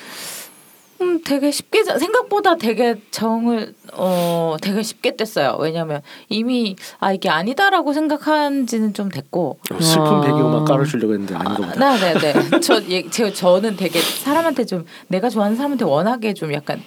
음, 1.01 1.21
되게 1.25 1.51
쉽게 1.51 1.83
자- 1.83 1.99
생각보다 1.99 2.57
되게 2.57 2.97
정을 3.11 3.75
어 3.95 4.57
되게 4.63 4.83
쉽게 4.85 5.17
뗐어요. 5.17 5.59
왜냐면 5.59 6.01
이미 6.29 6.77
아 7.01 7.13
이게 7.13 7.29
아니다라고 7.29 7.93
생각한지는 7.93 8.95
좀 8.95 9.09
됐고. 9.09 9.59
어, 9.73 9.81
슬픈 9.81 10.07
아. 10.07 10.21
배경음악 10.21 10.65
깔아주려고 10.65 11.13
했는데 11.15 11.35
아닌가 11.35 11.57
보다. 11.57 11.97
네네네. 11.99 12.61
저 12.61 12.81
예, 12.89 13.09
제 13.11 13.33
저는 13.33 13.77
되게 13.77 13.99
사람한테 14.01 14.65
좀 14.65 14.85
내가 15.09 15.29
좋아하는 15.29 15.57
사람한테 15.57 15.85
워낙에 15.85 16.35
좀 16.35 16.53
약간 16.53 16.81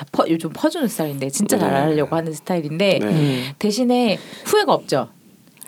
다 0.00 0.06
퍼, 0.12 0.24
요즘 0.30 0.50
퍼주는 0.50 0.88
스타일인데 0.88 1.28
진짜 1.28 1.58
네. 1.58 1.64
잘하려고 1.64 2.16
하는 2.16 2.32
스타일인데 2.32 2.98
네. 3.00 3.06
음. 3.06 3.52
대신에 3.58 4.18
후회가 4.46 4.72
없죠. 4.72 5.08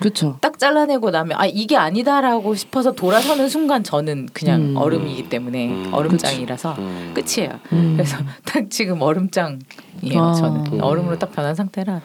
그렇죠. 0.01 0.38
딱 0.40 0.59
잘라내고 0.59 1.11
나면 1.11 1.38
아 1.38 1.45
이게 1.45 1.77
아니다라고 1.77 2.55
싶어서 2.55 2.92
돌아서는 2.92 3.51
순간 3.51 3.85
저는 3.85 4.31
그냥 4.33 4.62
음. 4.62 4.77
얼음이기 4.79 5.29
때문에 5.29 5.68
음. 5.68 5.90
얼음장이라서 5.92 6.77
음. 6.79 7.14
끝이에요. 7.14 7.61
음. 7.73 7.92
그래서 7.95 8.16
딱 8.47 8.71
지금 8.71 9.03
얼음장이에요. 9.03 10.18
아. 10.18 10.33
저는 10.33 10.73
음. 10.73 10.81
얼음으로 10.81 11.18
딱 11.18 11.31
변한 11.33 11.55
상태라 11.55 12.01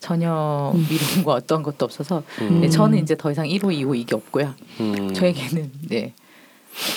전혀 0.00 0.72
미련과 0.74 1.34
어떤 1.34 1.62
것도 1.62 1.84
없어서 1.84 2.22
음. 2.40 2.62
네, 2.62 2.70
저는 2.70 2.98
이제 2.98 3.14
더 3.16 3.30
이상 3.30 3.46
1호, 3.46 3.64
2호 3.64 3.94
이게 3.96 4.14
없고요. 4.16 4.54
음. 4.80 5.12
저에게는 5.12 5.72
네 5.90 6.14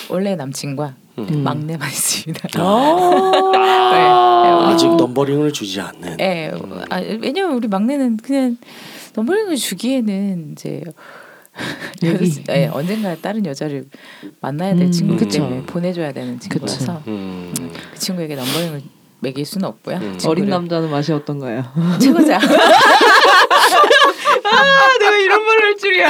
원래 0.08 0.36
남친과 0.36 0.94
음. 1.28 1.42
막내만 1.42 1.88
있습니다. 1.88 2.48
아. 2.56 3.30
네. 3.92 4.72
아직 4.72 4.94
numbering을 4.96 5.52
주지 5.52 5.80
않는. 5.80 6.18
예, 6.20 6.52
아, 6.90 6.98
왜냐면 6.98 7.54
우리 7.54 7.68
막내는 7.68 8.18
그냥 8.18 8.56
numbering을 9.14 9.56
주기에는 9.56 10.52
이제 10.52 10.82
여기. 12.02 12.42
예, 12.50 12.66
언젠가 12.72 13.16
다른 13.16 13.44
여자를 13.44 13.86
만나야 14.40 14.74
될 14.74 14.86
음, 14.86 14.92
친구기 14.92 15.24
그쵸. 15.24 15.38
때문에 15.38 15.62
보내줘야 15.62 16.12
되는 16.12 16.38
친구라서 16.38 17.02
음. 17.06 17.52
그 17.92 17.98
친구에게 17.98 18.36
numbering을 18.36 18.82
매길 19.20 19.44
수는 19.44 19.68
없고요. 19.68 19.96
음. 19.96 20.18
어린 20.26 20.48
남자는 20.48 20.90
맛이 20.90 21.12
어떤가요? 21.12 21.64
최고자. 22.00 22.38
내가 24.98 25.16
이런 25.16 25.44
말을 25.44 25.62
할 25.64 25.76
줄이야. 25.76 26.08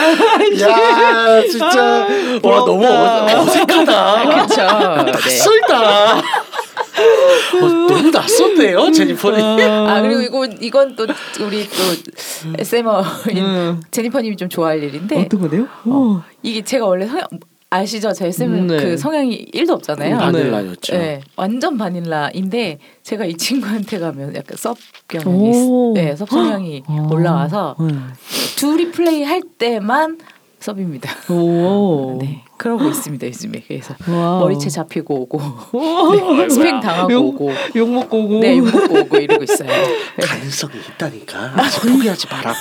야 0.61 1.43
진짜 1.43 2.07
와 2.43 2.57
너무 2.65 2.87
어- 2.87 3.41
어색하다. 3.41 4.25
그렇죠. 4.25 4.57
네. 5.05 5.13
낯설다. 5.13 6.19
어, 6.19 7.61
너무 7.89 8.11
낯선데요 8.11 8.91
제니퍼님. 8.93 9.61
아 9.89 10.01
그리고 10.03 10.21
이건 10.21 10.59
이건 10.61 10.97
또 10.97 11.07
우리 11.41 11.67
또 11.69 12.55
SM어인 12.59 13.37
음. 13.39 13.83
제니퍼님이 13.91 14.37
좀 14.37 14.49
좋아할 14.49 14.83
일인데 14.83 15.23
어떤 15.25 15.41
거네요? 15.41 15.67
어. 15.85 16.23
이게 16.43 16.63
제가 16.63 16.87
원래 16.87 17.07
성향 17.07 17.25
아시죠? 17.73 18.13
제 18.13 18.27
SM은 18.27 18.59
음, 18.59 18.67
네. 18.67 18.83
그 18.83 18.97
성향이 18.97 19.47
1도 19.55 19.71
없잖아요. 19.71 20.19
바닐라였죠. 20.19 20.93
네, 20.93 21.21
완전 21.37 21.79
바닐라인데 21.79 22.79
제가 23.05 23.25
이 23.25 23.35
친구한테 23.37 24.01
가면 24.01 24.35
약간 24.35 24.57
섭 24.57 24.77
경향이 25.07 25.53
오. 25.55 25.95
있- 25.97 26.01
네, 26.01 26.17
섭 26.17 26.29
성향이 26.29 26.83
아. 26.89 27.09
올라와서 27.13 27.77
음. 27.79 28.13
둘이 28.57 28.91
플레이 28.91 29.23
할 29.23 29.41
때만 29.57 30.19
sub입니다. 30.59 31.11
오. 31.33 32.19
네, 32.21 32.43
그러고 32.57 32.89
있습니다 32.89 33.25
요즘에 33.29 33.63
그래서 33.69 33.95
wow. 34.09 34.41
머리채 34.41 34.69
잡히고 34.69 35.15
오고 35.23 35.41
오. 35.73 36.49
스팽 36.51 36.81
당하고 36.81 37.13
욕- 37.13 37.25
오고 37.27 37.53
욕 37.77 37.89
먹고 37.89 38.19
오고. 38.25 38.41
네, 38.41 38.59
욕 38.59 38.65
먹고 38.65 38.99
오고 38.99 39.17
이러고 39.17 39.45
있어요. 39.45 39.69
네. 40.19 40.27
가능성이 40.27 40.73
있다니까. 40.95 41.55
포기하지 41.83 42.27
말아봐. 42.33 42.59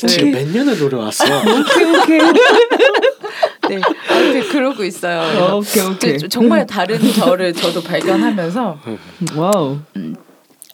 네. 0.00 0.06
지금 0.08 0.30
몇 0.32 0.48
년을 0.48 0.78
노려왔어. 0.80 1.24
오케이 1.24 1.96
오케이. 1.96 2.20
네, 3.76 3.80
아무튼 4.10 4.48
그러고 4.48 4.84
있어요. 4.84 5.20
그래서 5.20 5.56
오케이 5.56 5.84
오케이. 5.84 6.18
저- 6.18 6.28
정말 6.28 6.66
다른 6.66 6.98
저를 7.12 7.52
저도 7.52 7.82
발견하면서 7.82 8.78
Wow. 9.36 9.78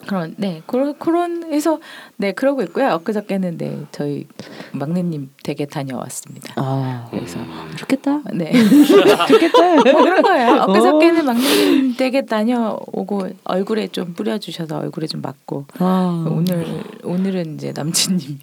그런 0.07 0.35
네 0.37 0.63
그런 0.67 0.97
그런 0.99 1.53
해서 1.53 1.81
네 2.17 2.31
그러고 2.33 2.63
있고요. 2.63 2.89
엊그저께는 2.95 3.59
네 3.59 3.79
저희 3.91 4.27
막내님 4.73 5.31
댁에 5.43 5.67
다녀왔습니다. 5.67 6.55
아. 6.57 7.09
그래서 7.27 7.41
좋겠다. 7.77 8.21
네 8.35 8.53
좋겠다. 9.29 9.75
뭐 9.75 9.83
그런 9.83 10.23
거예요. 10.23 10.63
엊그저께는 10.63 11.25
막내님 11.25 11.97
댁에 11.97 12.25
다녀오고 12.25 13.29
얼굴에 13.45 13.89
좀 13.89 14.15
뿌려주셔서 14.15 14.79
얼굴에 14.79 15.07
좀 15.09 15.21
맞고 15.23 15.67
아. 15.79 16.25
오늘 16.31 16.65
오늘은 17.03 17.55
이제 17.57 17.73
남친님이 17.75 18.39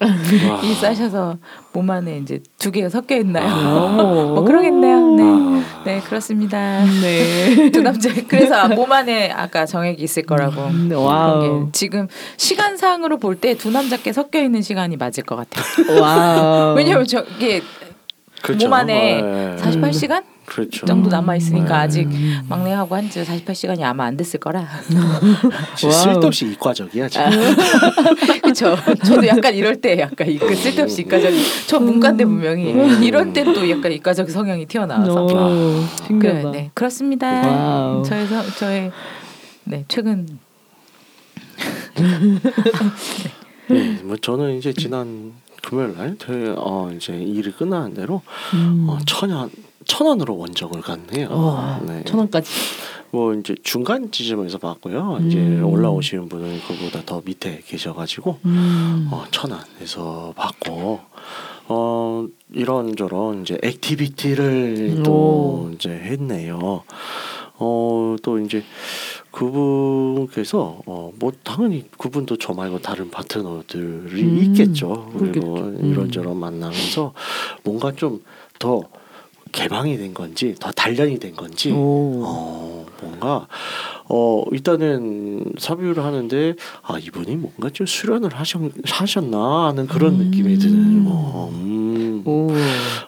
와. 0.00 0.62
싸셔서 0.80 1.36
몸 1.72 1.90
안에 1.90 2.18
이제 2.18 2.40
두 2.58 2.70
개가 2.70 2.88
섞여 2.88 3.16
있나요? 3.16 3.46
오. 3.48 3.88
뭐 4.34 4.44
그러겠네요. 4.44 5.00
네, 5.16 5.22
아. 5.24 5.82
네 5.84 6.00
그렇습니다. 6.00 6.84
네. 7.02 7.70
두 7.70 7.82
남자 7.82 8.08
그래서 8.28 8.68
몸 8.68 8.90
안에 8.92 9.30
아까 9.32 9.66
정액이 9.66 10.02
있을 10.02 10.22
거라고. 10.24 10.62
음, 10.62 10.88
그런 10.88 11.02
wow. 11.04 11.64
게 11.66 11.72
지금 11.72 12.06
시간상으로 12.36 13.18
볼 13.18 13.36
때 13.40 13.54
두 13.54 13.70
남자께 13.70 14.12
섞여 14.12 14.40
있는 14.42 14.62
시간이 14.62 14.96
맞을 14.96 15.24
것 15.24 15.36
같아요. 15.36 16.00
Wow. 16.00 16.74
왜냐면 16.76 17.04
저게 17.06 17.60
그렇죠. 18.42 18.66
몸 18.66 18.74
안에 18.74 19.22
네. 19.22 19.56
48시간 19.62 20.24
그렇죠. 20.44 20.84
정도 20.84 21.08
남아 21.08 21.36
있으니까 21.36 21.68
네. 21.68 21.74
아직 21.74 22.08
막내하고 22.48 22.96
한 22.96 23.08
지 23.08 23.22
48시간이 23.22 23.82
아마 23.82 24.04
안 24.06 24.16
됐을 24.16 24.40
거라. 24.40 24.66
쓸데없이 25.78 26.46
이과적이야 26.52 27.08
지금. 27.08 27.26
그렇죠. 28.42 28.76
저도 29.04 29.26
약간 29.28 29.54
이럴 29.54 29.80
때 29.80 29.98
약간 30.00 30.28
이그 30.28 30.54
쓸데없이 30.56 31.02
이과적. 31.02 31.30
저 31.68 31.78
문과인데 31.78 32.24
분명히 32.24 32.72
음. 32.72 33.02
이럴 33.02 33.32
때또 33.32 33.68
약간 33.70 33.92
이과적 33.92 34.28
성향이 34.28 34.66
튀어나와서. 34.66 35.24
오, 35.24 35.28
그래, 35.28 35.86
신기하다. 36.06 36.50
네 36.50 36.70
그렇습니다. 36.74 37.28
Wow. 37.46 38.02
저의 38.04 38.26
성, 38.26 38.42
저의 38.58 38.90
네 39.64 39.84
최근 39.88 40.26
네, 43.68 44.00
뭐 44.02 44.16
저는 44.16 44.56
이제 44.58 44.72
지난 44.72 45.32
금요일 45.62 45.94
날 45.96 46.16
대- 46.18 46.54
어, 46.56 46.90
이제 46.94 47.14
일이 47.16 47.50
끝나는 47.52 47.94
대로 47.94 48.22
음. 48.54 48.86
어, 48.88 48.98
천안 49.06 49.50
천안으로 49.84 50.36
원정을 50.36 50.80
갔네요. 50.80 51.28
와, 51.30 51.80
네. 51.84 52.04
천안까지. 52.04 52.48
뭐 53.10 53.34
이제 53.34 53.54
중간 53.62 54.10
지점에서 54.10 54.58
봤고요. 54.58 55.18
이제 55.26 55.38
음. 55.38 55.64
올라오시는 55.64 56.28
분은 56.28 56.60
그보다 56.66 57.02
더 57.04 57.20
밑에 57.24 57.60
계셔가지고 57.66 58.38
음. 58.46 59.08
어, 59.12 59.24
천안에서 59.30 60.32
봤고 60.36 61.00
어 61.68 62.26
이런저런 62.52 63.42
이제 63.42 63.58
activity를 63.62 65.02
또 65.04 65.12
오. 65.12 65.70
이제 65.74 65.90
했네요. 65.90 66.82
어또 67.58 68.38
이제 68.44 68.64
그분께서 69.32 70.80
어 70.86 71.10
뭐 71.18 71.32
당연히 71.44 71.84
그분도 71.98 72.36
저 72.36 72.52
말고 72.52 72.80
다른 72.80 73.10
파트너들이 73.10 74.22
음, 74.22 74.38
있겠죠. 74.44 75.10
그리고 75.16 75.54
그렇겠죠. 75.54 75.86
이런저런 75.86 76.36
만나면서 76.36 77.12
뭔가 77.64 77.92
좀 77.92 78.20
더 78.58 78.82
개방이 79.50 79.96
된 79.98 80.14
건지 80.14 80.54
더 80.60 80.70
단련이 80.70 81.18
된 81.18 81.34
건지 81.34 81.72
오. 81.72 82.22
어, 82.24 82.86
뭔가 83.02 83.48
어 84.08 84.44
일단은 84.52 85.44
섭유를 85.58 86.04
하는데 86.04 86.54
아 86.82 86.96
이분이 86.98 87.36
뭔가 87.36 87.68
좀 87.70 87.86
수련을 87.86 88.32
하셨, 88.34 88.62
하셨나 88.86 89.66
하는 89.66 89.86
그런 89.88 90.14
음. 90.14 90.18
느낌이 90.30 90.56
드는 90.58 91.04
어, 91.08 91.50
음, 91.52 92.22
오. 92.24 92.48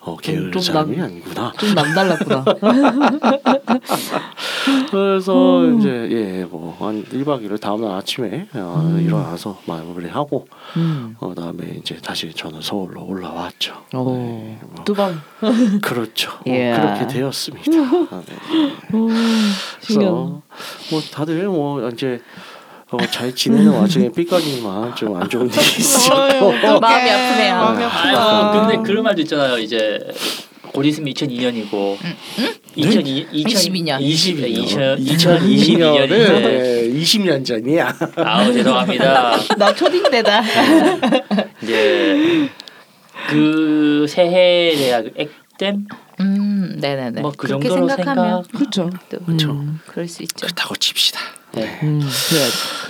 어 0.00 0.16
게으른 0.16 0.50
좀 0.52 0.60
사람이 0.60 0.96
남- 0.96 1.06
아니구나. 1.06 1.52
좀 1.58 1.72
남달랐구나. 1.74 2.44
그래서 4.90 5.60
음. 5.60 5.78
이제 5.78 5.88
예 6.10 6.44
뭐한 6.44 7.04
1박 7.04 7.44
2일 7.46 7.60
다음날 7.60 7.92
아침에 7.96 8.48
어, 8.54 8.80
음. 8.84 9.00
일어나서 9.04 9.58
마무리하고 9.66 10.46
음. 10.76 11.16
어, 11.20 11.28
그다음에 11.28 11.76
이제 11.78 11.96
다시 12.02 12.32
저는 12.32 12.60
서울로 12.62 13.04
올라왔죠. 13.04 13.74
오. 13.94 14.10
네, 14.12 14.58
뭐 14.70 14.84
두방. 14.84 15.20
그렇죠. 15.82 16.30
어, 16.30 16.42
예. 16.46 16.72
그렇게 16.76 17.06
되었습니다. 17.06 17.70
아, 18.10 18.22
네. 18.26 18.96
오. 18.96 19.08
그래서 19.86 20.00
뭐 20.90 21.00
다들 21.12 21.44
뭐 21.46 21.88
이제 21.90 22.20
어, 22.90 22.98
잘 23.10 23.34
지내는 23.34 23.72
와중에 23.72 24.10
삐까기만 24.10 24.94
좀 24.94 25.16
안 25.16 25.28
좋은 25.28 25.46
일이 25.50 25.56
있으셨고 25.58 26.46
어떡해. 26.46 26.78
마음이 26.80 27.10
아프네요. 27.10 27.54
마음이 27.56 27.84
아프다. 27.84 28.52
아유, 28.52 28.60
근데 28.68 28.82
그런 28.86 29.02
말도 29.02 29.20
있잖아요. 29.22 29.58
이제 29.58 29.98
곧 30.74 30.84
있으면 30.86 31.14
2002년이고 31.14 31.96
2002 32.74 33.26
22년. 33.44 34.00
2022년 34.00 34.98
2022년을 34.98 36.08
2022년인데 36.08 37.00
20년 37.00 37.44
전이야. 37.46 37.96
아우 38.16 38.52
죄송합니다. 38.52 39.36
나 39.56 39.72
초딩 39.74 40.10
때다. 40.10 40.42
이제 41.62 42.48
그 43.30 44.06
새해 44.08 44.74
대학 44.76 45.04
액땜 45.16 45.86
음 46.20 46.76
네네네. 46.80 47.20
뭐 47.20 47.32
그 47.36 47.46
정도로 47.46 47.88
생각하면 47.88 48.42
생각. 48.44 48.58
그렇죠. 48.58 48.90
또 49.08 49.18
그렇죠. 49.20 49.50
음. 49.52 49.80
그럴 49.86 50.08
수 50.08 50.22
있죠. 50.24 50.46
그렇다고 50.46 50.74
칩시다. 50.74 51.20
네. 51.52 51.78
음. 51.84 52.00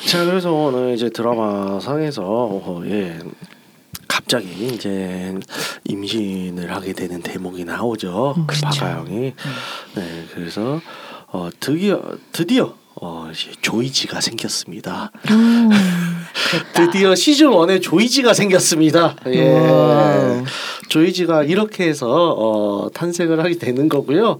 자 0.06 0.24
그래서 0.24 0.50
오늘 0.52 0.94
이제 0.94 1.10
드라마 1.10 1.78
상에서 1.80 2.22
어, 2.24 2.82
예 2.86 3.18
갑자기 4.14 4.68
이제 4.68 5.34
임신을 5.82 6.72
하게 6.72 6.92
되는 6.92 7.20
대목이 7.20 7.64
나오죠. 7.64 8.34
음, 8.36 8.46
박아영이. 8.46 9.34
네 9.96 10.26
그래서 10.32 10.80
어, 11.32 11.50
드디어 11.58 12.00
드디어 12.30 12.76
어, 12.96 13.28
이제 13.32 13.50
조이지가 13.60 14.20
생겼습니다. 14.20 15.10
드디어 16.74 17.14
시즌 17.14 17.50
1에 17.50 17.82
조이지가 17.82 18.34
생겼습니다. 18.34 19.16
예. 19.26 19.50
Wow. 19.58 20.44
조이지가 20.88 21.44
이렇게 21.44 21.88
해서 21.88 22.06
어, 22.08 22.88
탄생을 22.90 23.40
하게 23.40 23.56
되는 23.58 23.88
거고요. 23.88 24.38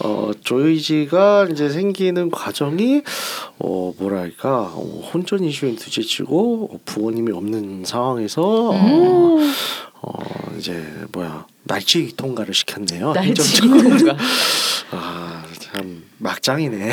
어, 0.00 0.30
조이지가 0.42 1.48
이제 1.52 1.68
생기는 1.68 2.30
과정이 2.30 3.02
어, 3.58 3.92
뭐랄까 3.98 4.72
어, 4.74 5.10
혼전 5.12 5.44
이슈는 5.44 5.76
둘째치고 5.76 6.70
어, 6.72 6.78
부모님이 6.86 7.32
없는 7.32 7.84
상황에서 7.84 8.42
어, 8.42 9.38
어, 10.00 10.12
이제 10.58 10.82
뭐야 11.12 11.46
날치기 11.64 12.16
통과를 12.16 12.54
시켰네요. 12.54 13.12
날치기 13.12 13.68
통과. 13.68 14.16
아 14.92 15.42
참 15.72 16.02
막장이네. 16.18 16.92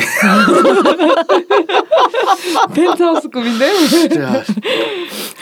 펜트하우스급인데? 2.74 4.08
자, 4.08 4.42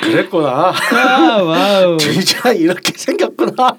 그랬구나. 0.00 0.72
아, 0.92 1.42
와우. 1.42 1.96
조이지가 2.02 2.52
이렇게 2.54 2.92
생겼구나. 2.96 3.76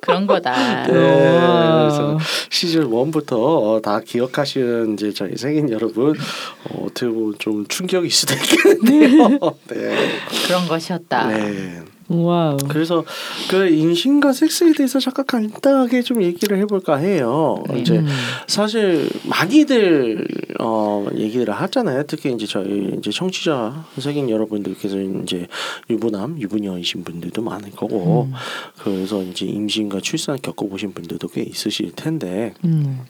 그런 0.00 0.26
거다. 0.26 0.82
네. 0.88 0.92
그래서 0.92 2.18
시즌 2.50 2.90
1부터 2.90 3.32
어, 3.76 3.80
다 3.80 4.00
기억하시는 4.00 4.94
이제 4.94 5.12
저희 5.12 5.36
생인 5.36 5.70
여러분 5.70 6.16
어, 6.64 6.86
어떻게 6.86 7.06
보면 7.06 7.34
좀 7.38 7.66
충격일 7.68 8.10
수도 8.10 8.34
있겠는데요. 8.34 9.38
네. 9.68 10.08
그런 10.46 10.66
것이었다. 10.66 11.28
네. 11.28 11.82
Wow. 12.08 12.56
그래서 12.68 13.04
그 13.50 13.68
임신과 13.68 14.32
섹스에 14.32 14.72
대해서 14.72 14.98
잠깐 14.98 15.26
간단하게 15.26 16.02
좀 16.02 16.22
얘기를 16.22 16.58
해볼까 16.58 16.96
해요. 16.96 17.62
네. 17.68 17.80
이제 17.80 17.98
음. 17.98 18.06
사실 18.46 19.08
많이들 19.24 20.26
어 20.58 21.06
얘기를 21.14 21.52
하잖아요. 21.52 22.04
특히 22.06 22.32
이제 22.32 22.46
저희 22.46 22.94
이제 22.98 23.10
청취자 23.10 23.84
선생님 23.94 24.30
여러분들께서 24.30 24.98
이제 25.22 25.46
유부남 25.90 26.40
유부녀이신 26.40 27.04
분들도 27.04 27.42
많을 27.42 27.70
거고 27.72 28.28
음. 28.30 28.32
그래서 28.78 29.22
이제 29.22 29.44
임신과 29.44 30.00
출산 30.00 30.38
겪어보신 30.40 30.92
분들도 30.94 31.28
꽤 31.28 31.42
있으실 31.42 31.92
텐데 31.92 32.54
음. 32.64 33.00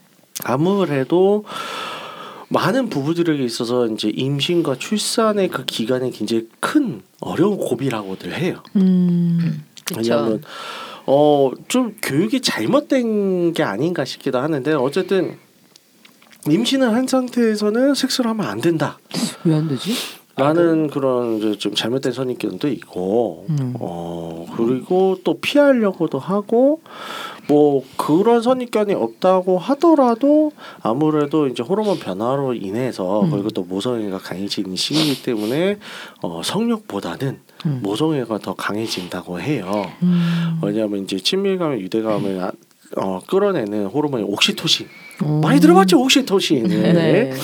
아무래도 0.45 1.45
많은 2.51 2.89
부부들에게 2.89 3.43
있어서 3.45 3.87
이제 3.87 4.09
임신과 4.09 4.77
출산의 4.77 5.49
그 5.49 5.65
기간이 5.65 6.11
굉장히 6.13 6.49
큰 6.61 7.03
어려운 7.21 7.57
고비라고들 7.59 8.33
해요. 8.35 8.63
음. 8.77 9.65
왜냐하면 9.97 10.43
어 11.07 11.51
좀 11.69 11.97
교육이 12.03 12.41
잘못된 12.43 13.53
게 13.55 13.63
아닌가 13.63 14.05
싶기도 14.05 14.39
하는데 14.39 14.73
어쨌든 14.75 15.39
임신을 16.49 16.93
한 16.93 17.07
상태에서는 17.07 17.95
섹스를 17.95 18.31
하면 18.31 18.47
안 18.47 18.61
된다. 18.61 18.99
왜 19.45 19.55
안 19.55 19.69
되지? 19.69 19.93
라는 20.39 20.89
그런 20.89 21.39
이제 21.39 21.59
좀 21.59 21.75
잘못된 21.75 22.13
선입견도 22.13 22.69
있고 22.69 23.47
음. 23.51 23.75
어 23.81 24.47
그리고 24.57 25.19
또 25.25 25.39
피하려고도 25.41 26.19
하고 26.19 26.81
뭐 27.49 27.83
그런 27.97 28.43
선입견이 28.43 28.95
없다고 28.95 29.59
하더라도 29.59 30.53
아무래도 30.83 31.47
이제 31.49 31.63
호르몬 31.63 31.99
변화로 31.99 32.55
인해서 32.55 33.23
음. 33.23 33.31
그리고 33.31 33.51
또 33.51 33.63
모성애가 33.65 34.19
강해지는 34.19 34.77
시기이기 34.77 35.23
때문에 35.23 35.79
어 36.23 36.43
성욕보다는 36.45 37.39
음. 37.67 37.81
모성애가 37.83 38.39
더 38.39 38.55
강해진다고 38.55 39.41
해요. 39.41 39.87
음. 40.03 40.59
왜냐하면 40.63 41.05
이제 41.05 41.17
친밀감을 41.19 41.81
유대감을 41.81 42.41
아- 42.41 42.53
어, 42.97 43.21
끌어내는 43.27 43.85
호르몬이 43.87 44.25
옥시토신 44.25 44.87
어. 45.23 45.41
많이 45.43 45.61
들어봤죠 45.61 46.01
옥시토신 46.01 46.69
네. 46.69 47.35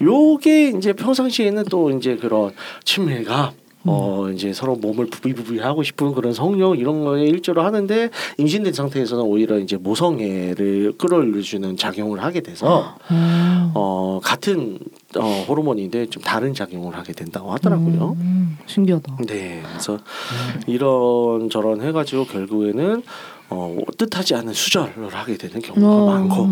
요게 0.00 0.70
이제 0.76 0.92
평상시에는 0.92 1.64
또 1.64 1.90
이제 1.90 2.16
그런 2.16 2.52
친밀감 2.84 3.52
어 3.86 4.30
이제 4.30 4.52
서로 4.54 4.76
몸을 4.76 5.06
부비부비 5.06 5.58
하고 5.58 5.82
싶은 5.82 6.14
그런 6.14 6.32
성욕 6.32 6.78
이런 6.78 7.04
거에 7.04 7.24
일조를 7.24 7.62
하는데 7.62 8.08
임신된 8.38 8.72
상태에서는 8.72 9.22
오히려 9.22 9.58
이제 9.58 9.76
모성애를 9.76 10.94
끌어올려주는 10.96 11.76
작용을 11.76 12.22
하게 12.22 12.40
돼서 12.40 12.96
아. 13.08 13.72
어 13.74 14.20
같은 14.22 14.78
어 15.18 15.44
호르몬인데 15.46 16.06
좀 16.06 16.22
다른 16.22 16.54
작용을 16.54 16.96
하게 16.96 17.12
된다고 17.12 17.52
하더라고요. 17.52 18.16
음. 18.18 18.56
신기하다. 18.66 19.18
네, 19.26 19.62
그래서 19.68 19.98
이런 20.66 21.50
저런 21.50 21.82
해가지고 21.82 22.24
결국에는 22.24 23.02
어, 23.50 23.76
뜻하지 23.98 24.34
않은 24.36 24.54
수절을 24.54 25.08
하게 25.12 25.36
되는 25.36 25.60
경우가 25.60 25.94
어. 25.94 26.06
많고 26.06 26.48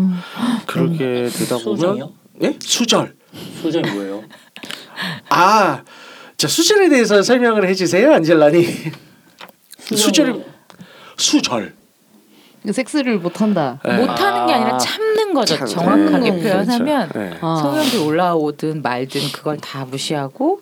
그렇게 0.67 1.27
되다 1.29 1.57
보면 1.57 1.77
수정이요? 1.77 2.11
예 2.43 2.55
수절 2.59 3.15
소정이 3.61 3.89
뭐예요? 3.91 4.23
아, 5.29 5.83
자 6.37 6.47
수절에 6.47 6.89
대해서 6.89 7.21
설명을 7.21 7.67
해주세요, 7.69 8.13
안젤라니. 8.13 8.65
수절, 9.79 10.43
수절. 11.17 11.73
섹스를 12.71 13.17
못 13.19 13.41
한다. 13.41 13.79
네. 13.83 13.97
못하는 13.97 14.47
게 14.47 14.53
아니라 14.53 14.77
참는 14.77 15.33
거죠. 15.33 15.57
참- 15.57 15.67
정확하게 15.67 16.31
네. 16.31 16.41
표현하면 16.41 17.09
그렇죠. 17.09 17.19
네. 17.33 17.37
아. 17.41 17.57
성욕이 17.61 18.05
올라오든 18.05 18.81
말든 18.81 19.31
그걸 19.33 19.57
다 19.57 19.83
무시하고 19.83 20.61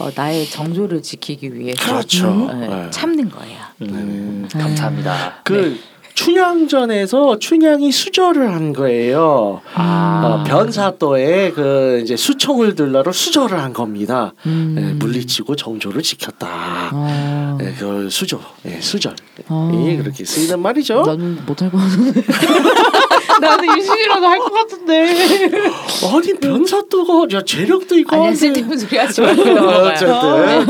어, 0.00 0.10
나의 0.14 0.46
정조를 0.46 1.02
지키기 1.02 1.54
위해서 1.54 1.84
그렇죠. 1.84 2.28
음, 2.50 2.60
네, 2.60 2.66
네. 2.68 2.90
참는 2.90 3.30
거예요. 3.30 3.58
음, 3.82 4.48
감사합니다. 4.52 5.40
그 5.44 5.78
춘향전에서 6.26 7.38
춘향이 7.38 7.92
수절을 7.92 8.52
한 8.52 8.72
거예요. 8.72 9.60
아. 9.74 10.22
어, 10.24 10.44
변사또에 10.44 11.52
그 11.52 12.00
이제 12.02 12.16
수청을 12.16 12.74
들러로 12.74 13.12
수절을 13.12 13.56
한 13.62 13.72
겁니다. 13.72 14.32
음. 14.44 14.74
예, 14.76 14.92
물리치고 14.94 15.54
정조를 15.54 16.02
지켰다. 16.02 16.48
아. 16.48 17.58
예, 17.62 17.72
그 17.78 18.08
수조, 18.10 18.40
예, 18.66 18.80
수절 18.80 19.14
이 19.38 19.42
아. 19.46 19.96
그렇게 20.02 20.24
쓰이는 20.24 20.60
말이죠. 20.60 21.02
나는 21.02 21.38
못할 21.46 21.70
것 21.70 21.78
같은데. 21.78 22.20
나는 23.40 23.64
임신이라도 23.76 24.26
할 24.26 24.38
것 24.38 24.52
같은데. 24.52 25.08
아니 26.14 26.32
변사또가 26.40 27.36
야 27.36 27.42
재력도 27.42 27.98
있고 27.98 28.16
한데- 28.16 28.34
쓸데없는 28.34 28.78
소리 28.78 28.96
하지 28.98 29.20
말고 29.20 29.44
넘어가요. 29.44 29.92
어쨌든 29.92 30.66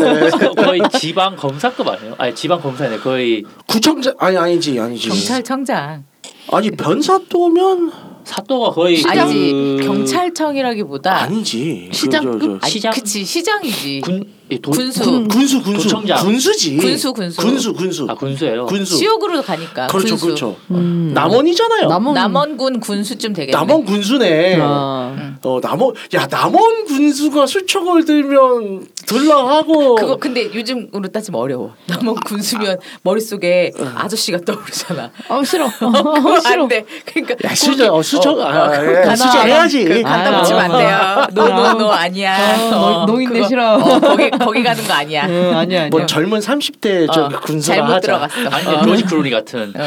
네. 0.57 0.65
거의 0.65 0.81
지방 0.99 1.37
검사급 1.37 1.87
아니에요? 1.89 2.15
아니 2.19 2.35
지방 2.35 2.61
검사네 2.61 2.99
거의 2.99 3.45
구청장 3.67 4.15
아니 4.19 4.37
아니지 4.37 4.79
아니지 4.79 5.09
경찰청장 5.09 6.05
아니 6.53 6.71
변사또면 6.71 7.93
사또가 8.25 8.71
거의 8.73 9.03
아니지 9.07 9.79
그 9.81 9.85
경찰청이라기보다 9.87 11.17
아니지 11.23 11.91
시장급? 11.93 12.41
그, 12.41 12.47
저, 12.47 12.47
저, 12.53 12.59
아니, 12.63 12.71
시장? 12.73 12.93
그치 12.93 13.25
시장이지 13.25 14.01
군이 14.03 14.27
도, 14.63 14.71
군수. 14.71 15.03
군- 15.03 15.27
군수 15.29 15.61
군수 15.63 15.83
도청장. 15.89 16.19
군수지 16.25 16.77
군수, 16.77 17.13
군수. 17.13 17.41
군수 17.43 17.73
군수 17.75 18.07
아 18.09 18.15
군수예요. 18.15 18.67
군수 18.67 18.97
지옥으로 18.97 19.43
가니까 19.43 19.89
그렇죠 19.89 20.11
군수. 20.11 20.27
그렇죠 20.27 20.57
음. 20.71 21.11
남원이잖아요 21.15 21.89
남원. 21.89 22.15
남원군 22.15 22.79
군수쯤 22.81 23.33
되겠네. 23.33 23.57
남원 23.57 23.85
군수네 23.85 24.59
아. 24.61 25.35
어 25.43 25.59
남원 25.61 25.95
야 26.15 26.27
남원 26.29 26.85
군수가 26.85 27.45
수청을 27.47 28.05
들면 28.05 28.87
들라하고 29.07 29.97
그거 29.97 30.17
근데 30.17 30.53
요즘으로 30.55 31.09
따지면 31.09 31.41
어려워. 31.41 31.75
남원 31.87 32.15
군수면 32.17 32.79
머릿 33.03 33.23
속에 33.27 33.73
어. 33.79 33.93
아저씨가 33.97 34.39
떠오르잖아. 34.47 35.11
아 35.29 35.43
싫어. 35.45 35.69
그거 35.77 36.41
싫어. 36.41 36.63
안 36.63 36.69
돼. 36.69 36.85
그러니까 37.05 37.35
야 37.49 37.55
수저 37.55 37.93
어, 37.93 38.01
수청 38.03 38.39
어, 38.39 38.43
아, 38.45 38.69
어, 38.69 38.73
예, 38.75 39.03
가나- 39.03 39.17
수저 39.17 39.39
해야지 39.41 39.85
그 39.85 40.03
갖다 40.03 40.37
아, 40.39 40.41
붙이면 40.41 40.61
안 40.63 40.71
아, 40.73 41.27
돼요. 41.27 41.27
노노노 41.49 41.91
아니야. 41.91 42.37
아, 42.37 42.71
노- 43.07 43.13
노인네 43.13 43.35
그거- 43.35 43.49
싫어. 43.49 43.75
어, 43.77 44.01
거기 44.01 44.31
거기 44.39 44.63
가는 44.63 44.83
거 44.85 44.93
아니야. 44.93 45.27
응, 45.29 45.57
아니야 45.57 45.59
아니야. 45.83 45.89
뭐 45.91 46.05
젊은 46.07 46.39
30대 46.41 47.11
저 47.13 47.25
어, 47.27 47.29
군수라 47.29 47.77
잘못 47.77 47.93
하자 47.95 48.01
들어갔어. 48.01 48.35
아니 48.51 48.77
어. 48.77 48.83
로지 48.85 49.05
클루니 49.05 49.31
같은. 49.31 49.73
어. 49.77 49.83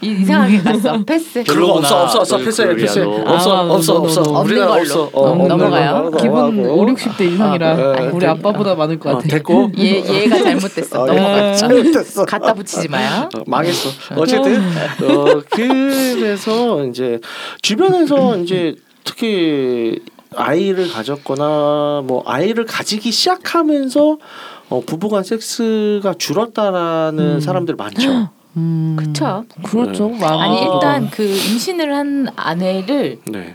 이- 0.00 0.20
이상하게 0.20 0.58
갔어. 0.58 1.02
패스. 1.06 1.42
그런 1.44 1.68
거 1.68 1.74
없어 1.74 2.02
없어 2.02 2.18
없어. 2.20 2.36
패스해 2.38 2.74
패스해 2.74 3.04
그러리아도. 3.04 3.32
없어 3.32 3.56
아, 3.56 3.60
없어 3.62 3.94
없어. 3.96 4.20
없어 4.22 5.10
어, 5.14 5.30
없는 5.30 5.48
넘어가요. 5.48 6.10
넘어가고. 6.10 6.62
5, 6.82 6.86
60대 6.94 7.32
이상이라 7.32 7.70
아, 7.70 7.92
네. 8.00 8.06
우리 8.12 8.26
아빠보다 8.26 8.74
많을 8.74 8.98
것 8.98 9.10
어, 9.10 9.14
같아. 9.16 9.28
됐고 9.28 9.72
얘 9.78 10.02
얘가 10.24 10.36
잘못됐어. 10.42 11.02
어, 11.02 11.06
넘어가. 11.06 11.54
잘못됐어 11.54 12.24
갖다 12.26 12.52
붙이지 12.52 12.88
마요. 12.88 13.28
어, 13.34 13.42
망했어 13.46 13.88
어쨌든 14.16 14.56
어, 15.02 15.42
그래서 15.50 16.84
이제 16.84 17.18
주변에서 17.62 18.38
이제 18.38 18.74
특히 19.04 20.00
아이를 20.36 20.90
가졌거나 20.90 22.02
뭐 22.06 22.22
아이를 22.26 22.64
가지기 22.64 23.10
시작하면서 23.12 24.18
어, 24.70 24.80
부부간 24.84 25.24
섹스가 25.24 26.14
줄었다라는 26.18 27.24
음. 27.36 27.40
사람들 27.40 27.76
많죠. 27.76 28.30
음. 28.56 28.96
그쵸. 28.98 29.44
그렇죠. 29.64 30.08
네. 30.08 30.24
아니 30.24 30.62
일단 30.62 31.10
그 31.10 31.22
임신을 31.22 31.94
한 31.94 32.28
아내를 32.36 33.18
네. 33.26 33.54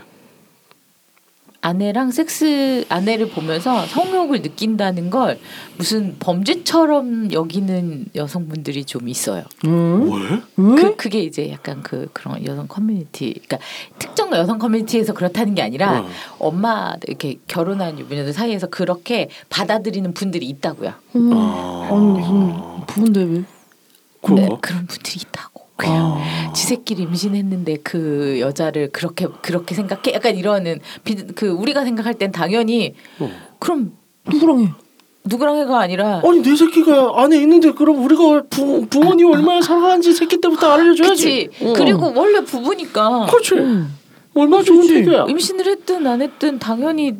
아내랑 1.62 2.10
섹스 2.10 2.84
아내를 2.88 3.28
보면서 3.28 3.86
성욕을 3.86 4.42
느낀다는 4.42 5.10
걸 5.10 5.38
무슨 5.76 6.16
범죄처럼 6.18 7.32
여기는 7.32 8.06
여성분들이 8.14 8.84
좀 8.84 9.08
있어요. 9.08 9.44
응? 9.66 10.10
왜? 10.10 10.42
응? 10.58 10.74
그 10.76 10.96
그게 10.96 11.20
이제 11.20 11.50
약간 11.50 11.82
그 11.82 12.08
그런 12.12 12.44
여성 12.46 12.66
커뮤니티, 12.66 13.32
그러니까 13.32 13.58
특정 13.98 14.32
여성 14.32 14.58
커뮤니티에서 14.58 15.12
그렇다는 15.12 15.54
게 15.54 15.62
아니라 15.62 16.00
어. 16.00 16.08
엄마 16.38 16.94
이렇게 17.06 17.38
결혼한 17.46 17.98
유부녀들 17.98 18.32
사이에서 18.32 18.68
그렇게 18.68 19.28
받아들이는 19.50 20.14
분들이 20.14 20.46
있다고요. 20.48 20.92
음. 21.16 21.30
아. 21.34 21.88
아니 21.90 22.00
무슨 22.00 22.86
부인데 22.86 23.22
왜? 23.22 23.44
그거? 24.22 24.34
네, 24.34 24.48
그런 24.60 24.86
분들이 24.86 25.20
있다고. 25.20 25.49
그냥 25.80 26.18
아. 26.18 26.52
지새끼리 26.52 27.02
임신했는데 27.04 27.78
그 27.82 28.38
여자를 28.40 28.90
그렇게 28.92 29.26
그렇게 29.40 29.74
생각해? 29.74 30.12
약간 30.14 30.36
이러는 30.36 30.78
비, 31.04 31.14
그 31.34 31.48
우리가 31.48 31.84
생각할 31.84 32.14
땐 32.14 32.30
당연히 32.32 32.94
어. 33.18 33.30
그럼 33.58 33.92
누구랑 34.28 34.60
해? 34.60 34.68
누구랑 35.24 35.56
해가 35.58 35.80
아니라 35.80 36.22
아니 36.24 36.42
내 36.42 36.54
새끼가 36.56 37.12
안에 37.22 37.36
있는데 37.42 37.72
그럼 37.72 38.02
우리가 38.04 38.44
부, 38.50 38.86
부모님 38.86 39.30
얼마나 39.32 39.60
사랑하는지 39.60 40.12
새끼 40.12 40.40
때부터 40.40 40.70
알려줘야지. 40.72 41.48
어. 41.62 41.72
그리고 41.74 42.12
원래 42.14 42.40
부부니까 42.40 43.26
그렇지. 43.26 43.54
응. 43.54 43.88
얼마나 44.34 44.62
좋은. 44.62 44.86
태교야. 44.86 45.26
임신을 45.28 45.66
했든 45.66 46.06
안 46.06 46.22
했든 46.22 46.58
당연히 46.58 47.14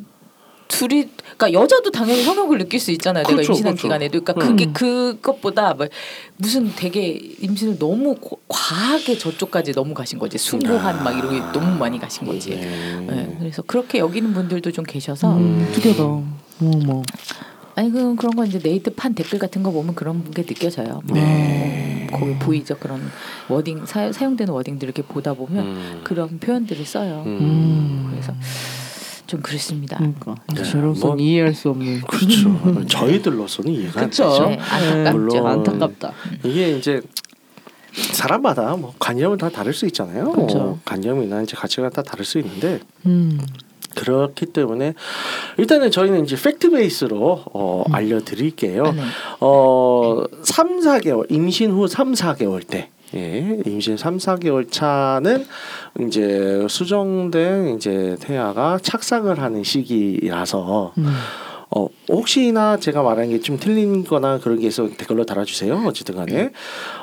둘이 0.69 1.09
그러니까 1.41 1.59
여자도 1.59 1.91
당연히 1.91 2.23
성욕을 2.23 2.59
느낄 2.59 2.79
수 2.79 2.91
있잖아요. 2.91 3.23
내가 3.25 3.33
그렇죠, 3.37 3.53
임신한 3.53 3.73
그렇죠. 3.75 3.89
기간에도 3.89 4.21
그러니까 4.23 4.47
음. 4.47 4.57
그게 4.57 4.73
그것보다 4.73 5.73
뭐 5.73 5.87
무슨 6.37 6.71
되게 6.77 7.13
임신을 7.41 7.79
너무 7.79 8.15
고- 8.17 8.41
과하게 8.47 9.17
저쪽까지 9.17 9.73
너무 9.73 9.95
가신 9.95 10.19
거지. 10.19 10.37
숭고한 10.37 11.03
막 11.03 11.17
이런 11.17 11.31
게 11.33 11.59
너무 11.59 11.79
많이 11.79 11.99
가신 11.99 12.27
거지. 12.27 12.51
네. 12.51 13.01
네, 13.09 13.37
그래서 13.39 13.63
그렇게 13.63 13.99
여기는 13.99 14.35
분들도 14.35 14.71
좀 14.73 14.85
계셔서 14.85 15.35
음, 15.35 15.67
특이하다. 15.73 16.03
어머. 16.05 17.03
아니 17.75 17.91
그 17.91 18.15
그런 18.17 18.37
거 18.37 18.45
이제 18.45 18.59
네이트 18.63 18.93
판 18.95 19.15
댓글 19.15 19.39
같은 19.39 19.63
거 19.63 19.71
보면 19.71 19.95
그런 19.95 20.31
게 20.31 20.43
느껴져요. 20.45 21.01
뭐, 21.05 21.17
네. 21.17 22.07
뭐 22.11 22.21
거기 22.21 22.35
보이죠 22.35 22.77
그런 22.77 23.01
wording 23.49 23.87
사, 23.87 24.13
사용되는 24.13 24.53
wording들 24.53 24.87
이렇게 24.87 25.01
보다 25.03 25.33
보면 25.33 25.65
음. 25.65 26.01
그런 26.05 26.39
표현들을 26.39 26.85
써요. 26.85 27.23
음. 27.25 28.09
그래서 28.11 28.35
좀 29.31 29.41
그렇습니다. 29.43 29.97
그러니까 29.97 30.35
네, 30.53 30.65
저로선 30.65 31.11
뭐- 31.11 31.17
이해할 31.21 31.55
수 31.55 31.71
없는. 31.71 32.01
그렇죠. 32.09 32.87
저희들로서는 32.89 33.71
이해가 33.73 34.01
안 34.01 34.11
그쵸. 34.11 34.29
되죠. 34.29 34.47
네, 34.49 34.59
안타깝죠. 34.59 35.13
물론 35.17 35.47
안타깝다. 35.47 36.13
이게 36.43 36.77
이제 36.77 37.01
사람마다 38.13 38.75
뭐 38.75 38.93
관념은 38.99 39.39
다 39.39 39.49
다를 39.49 39.73
수 39.73 39.87
있잖아요. 39.87 40.33
그렇죠. 40.33 40.59
어, 40.59 40.79
관념이나 40.85 41.43
이제 41.43 41.55
가치가 41.57 41.89
다 41.91 42.03
다를 42.03 42.25
수 42.25 42.39
있는데 42.41 42.81
음. 43.07 43.41
그렇기 43.95 44.47
때문에 44.47 44.95
일단은 45.59 45.93
저희는 45.93 46.25
이제 46.25 46.35
fact 46.35 46.71
base로 46.71 47.45
어, 47.53 47.85
음. 47.87 47.95
알려드릴게요. 47.95 48.85
아, 48.85 48.91
네. 48.93 49.03
어, 49.41 50.25
3, 50.43 50.81
4개월 50.81 51.31
임신 51.31 51.71
후 51.71 51.87
3, 51.87 52.15
4개월 52.15 52.67
때 52.67 52.91
예, 53.15 53.61
임신 53.67 53.97
3, 53.97 54.19
4개월 54.19 54.71
차는 54.71 55.47
이제 56.07 56.67
수정된 56.69 57.77
이제 57.77 58.17
태아가 58.21 58.79
착상을 58.81 59.37
하는 59.39 59.65
시기라서 59.65 60.93
음. 60.99 61.13
어, 61.73 61.87
혹시나 62.09 62.77
제가 62.77 63.03
말한 63.03 63.31
게 63.31 63.41
좀 63.41 63.59
틀린 63.59 64.05
거나 64.05 64.39
그런 64.39 64.59
게 64.59 64.67
있어 64.67 64.89
댓글로 64.89 65.25
달아주세요. 65.25 65.85
어쨌든 65.87 66.17
간에. 66.17 66.51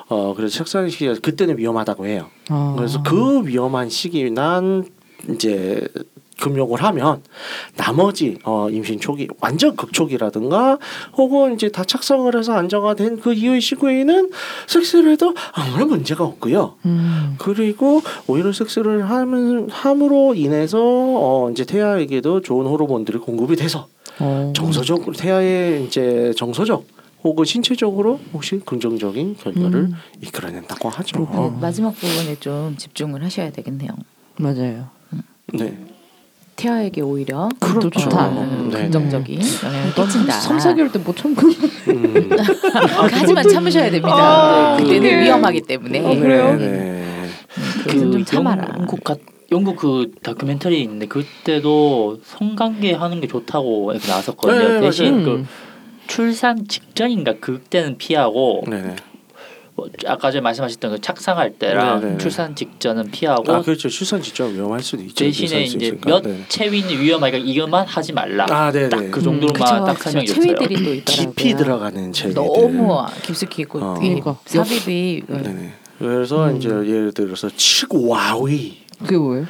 어, 0.10 0.34
그래서 0.36 0.58
착상 0.58 0.90
시기 0.90 1.08
그때는 1.22 1.58
위험하다고 1.58 2.06
해요. 2.06 2.28
아. 2.50 2.74
그래서 2.78 3.02
그 3.04 3.46
위험한 3.46 3.90
시기 3.90 4.30
난 4.30 4.86
이제 5.30 5.88
금욕을 6.40 6.84
하면 6.84 7.22
나머지 7.76 8.38
어 8.44 8.70
임신 8.70 9.00
초기 9.00 9.28
완전 9.42 9.76
극초기라든가 9.76 10.78
혹은 11.18 11.56
이제 11.56 11.70
다 11.70 11.84
착상을 11.84 12.36
해서 12.38 12.54
안정화된 12.54 13.20
그 13.20 13.34
이후의 13.34 13.62
시기에는 13.62 14.32
섹스를 14.68 15.12
해도 15.12 15.34
아무런 15.54 15.90
문제가 15.90 16.24
없고요. 16.24 16.76
음. 16.86 17.36
그리고 17.40 18.02
오히려 18.28 18.52
섹스를 18.54 19.10
하면 19.10 19.70
함으로 19.70 20.36
인해서 20.36 20.80
어 20.80 21.50
이제 21.52 21.66
태아에게도 21.66 22.42
좋은 22.42 22.66
호르몬들이 22.66 23.18
공급이 23.18 23.56
돼서 23.56 23.88
어. 24.20 24.54
정서적 24.56 25.14
태아의 25.18 25.86
이제 25.86 26.34
정서적 26.38 26.86
혹은 27.24 27.46
신체적으로 27.46 28.20
혹시 28.34 28.60
긍정적인 28.64 29.38
결과를 29.38 29.76
음. 29.76 29.94
이끌어낸다고 30.22 30.90
하죠. 30.90 31.26
그 31.26 31.60
마지막 31.60 31.92
부분에 31.96 32.36
좀 32.40 32.76
집중을 32.78 33.24
하셔야 33.24 33.52
되겠네요. 33.52 33.90
맞아요. 34.38 34.90
네. 35.54 35.97
태아에게 36.58 37.02
오히려 37.02 37.48
그렇죠. 37.60 37.90
좋다. 37.92 38.30
네. 38.30 38.82
긍정적인 38.82 39.40
영향을 39.64 39.94
난 39.96 40.06
끼친다. 40.08 40.34
3, 40.34 40.58
4개월 40.58 40.92
때못 40.92 41.16
참고. 41.16 41.48
음. 41.48 42.30
하지만 43.12 43.48
참으셔야 43.48 43.90
됩니다. 43.92 44.16
아, 44.74 44.78
네, 44.78 44.84
그때는 44.84 45.08
어떡해. 45.08 45.24
위험하기 45.24 45.62
때문에 45.62 46.00
어, 46.00 46.20
그래요? 46.20 46.56
네, 46.56 46.68
네. 46.68 47.30
그래서 47.84 48.12
좀 48.12 48.26
참아라. 48.26 48.76
영국 48.80 49.04
가, 49.04 49.16
영국 49.52 49.76
그 49.78 50.12
다큐멘터리 50.24 50.82
있는데 50.82 51.06
그때도 51.06 52.20
성관계 52.24 52.94
하는 52.94 53.22
게 53.22 53.28
좋다고 53.28 53.94
나왔었거든요. 54.08 54.68
네, 54.68 54.82
대신 54.82 55.24
맞아요. 55.24 55.26
그 55.26 55.46
출산 56.08 56.68
직전인가 56.68 57.36
그때는 57.40 57.98
피하고 57.98 58.64
네, 58.68 58.82
네. 58.82 58.96
뭐 59.78 59.88
아까 60.08 60.32
전에 60.32 60.42
말씀하셨던 60.42 60.92
그 60.92 61.02
착상할 61.02 61.54
때랑 61.54 62.00
네, 62.00 62.06
네, 62.08 62.12
네. 62.14 62.18
출산 62.18 62.56
직전은 62.56 63.12
피하고 63.12 63.54
아 63.54 63.62
그렇죠. 63.62 63.88
출산 63.90 64.20
직전 64.24 64.52
위험할 64.56 64.82
수도 64.82 65.04
있죠. 65.04 65.24
대신에 65.24 65.62
이제. 65.62 65.96
몇 66.04 66.24
네. 66.24 66.44
체위는 66.50 67.00
위험하니까 67.00 67.38
이것만 67.38 67.86
하지 67.86 68.12
말라. 68.12 68.48
아, 68.50 68.72
네, 68.72 68.90
딱 68.90 69.00
네. 69.00 69.12
그 69.12 69.22
정도로만 69.22 69.54
그쵸, 69.54 69.86
딱. 69.86 70.02
설명이 70.02 70.26
있어요. 70.26 70.42
체위들이 70.42 70.84
또 70.84 70.94
있더라고요. 70.96 71.34
깊이 71.36 71.56
들어가는 71.56 72.12
체위들. 72.12 72.34
너무 72.34 73.06
깊숙이 73.22 73.62
있고 73.62 73.80
어. 73.80 73.94
그러니까. 74.00 74.36
삽입이 74.46 75.24
어, 75.30 75.38
네네. 75.44 75.74
그래서 76.00 76.52
이제 76.54 76.70
예를 76.70 77.12
들어서 77.14 77.48
측와위. 77.56 78.80
그게 79.00 79.16
뭐예요? 79.16 79.46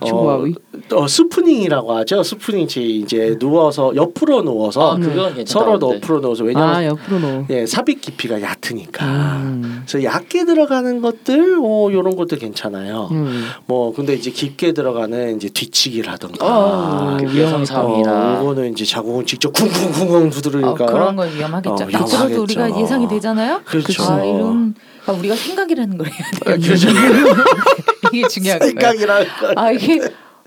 어, 0.00 0.04
측와위? 0.06 0.54
어 0.92 1.06
spooning이라고 1.06 1.92
하죠. 1.98 2.22
spooning 2.22 2.66
치 2.66 2.82
이제 2.96 3.36
누워서 3.38 3.94
옆으로 3.94 4.42
누워서 4.42 4.92
아, 4.92 4.96
그건 4.96 5.34
괜찮다. 5.34 5.46
서로 5.46 5.78
근데. 5.78 5.96
옆으로 5.96 6.20
누워서 6.20 6.44
왜냐면 6.44 6.68
아 6.68 6.84
옆으로 6.86 7.18
넣어. 7.18 7.46
예 7.50 7.66
삽입 7.66 8.00
깊이가 8.00 8.40
얕으니까. 8.42 9.04
음. 9.06 9.82
그래서 9.86 10.04
얕게 10.04 10.44
들어가는 10.46 11.00
것들, 11.00 11.58
어 11.62 11.90
이런 11.90 12.16
것도 12.16 12.36
괜찮아요. 12.36 13.08
음. 13.12 13.44
뭐 13.66 13.92
근데 13.94 14.14
이제 14.14 14.30
깊게 14.30 14.72
들어가는 14.72 15.36
이제 15.36 15.48
뒤치기라든가. 15.48 16.46
아, 16.46 17.16
그 17.20 17.24
위험하다. 17.26 17.40
여성상이나 17.60 18.38
어, 18.38 18.42
이거는 18.42 18.72
이제 18.72 18.84
자궁을 18.84 19.26
직접 19.26 19.52
쿵쿵쿵쿵 19.52 20.26
어, 20.26 20.30
두드리니까. 20.30 20.86
그런 20.86 21.16
건 21.16 21.28
위험하겠죠. 21.34 21.84
어. 21.84 22.04
들어도 22.06 22.42
우리가 22.42 22.80
예상이 22.80 23.06
되잖아요. 23.08 23.60
그렇죠. 23.64 24.02
아, 24.04 24.24
이런 24.24 24.74
아, 25.06 25.12
우리가 25.12 25.34
생각이라는 25.34 25.98
걸 25.98 26.06
해야 26.08 26.30
돼요. 26.56 26.58
그렇죠. 26.60 26.88
이게 28.12 28.26
중요한 28.28 28.58
거예요. 28.58 28.70
생각이랄 28.70 29.26
거. 29.38 29.52
아 29.56 29.70
이게 29.70 30.00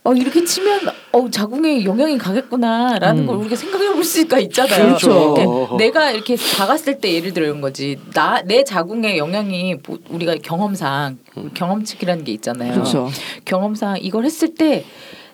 어 0.05 0.13
이렇게 0.13 0.43
치면 0.43 0.81
어 1.13 1.29
자궁에 1.29 1.85
영향이 1.85 2.17
가겠구나라는 2.17 3.23
음. 3.23 3.27
걸 3.27 3.37
우리가 3.37 3.55
생각해 3.55 3.93
볼 3.93 4.03
수가 4.03 4.37
있잖아요. 4.39 4.85
그렇죠. 4.87 5.33
그러니까 5.33 5.77
내가 5.77 6.11
이렇게 6.11 6.35
박았을 6.57 6.99
때 6.99 7.13
예를 7.13 7.31
들어 7.33 7.45
이런 7.45 7.61
거지. 7.61 7.97
나 8.13 8.41
내 8.45 8.63
자궁에 8.65 9.17
영향이 9.17 9.75
뭐 9.85 9.97
우리가 10.09 10.35
경험상 10.43 11.19
경험칙이라는 11.53 12.23
게 12.25 12.33
있잖아요. 12.33 12.73
그렇죠. 12.73 13.09
경험상 13.45 13.99
이걸 14.01 14.25
했을 14.25 14.55
때 14.55 14.83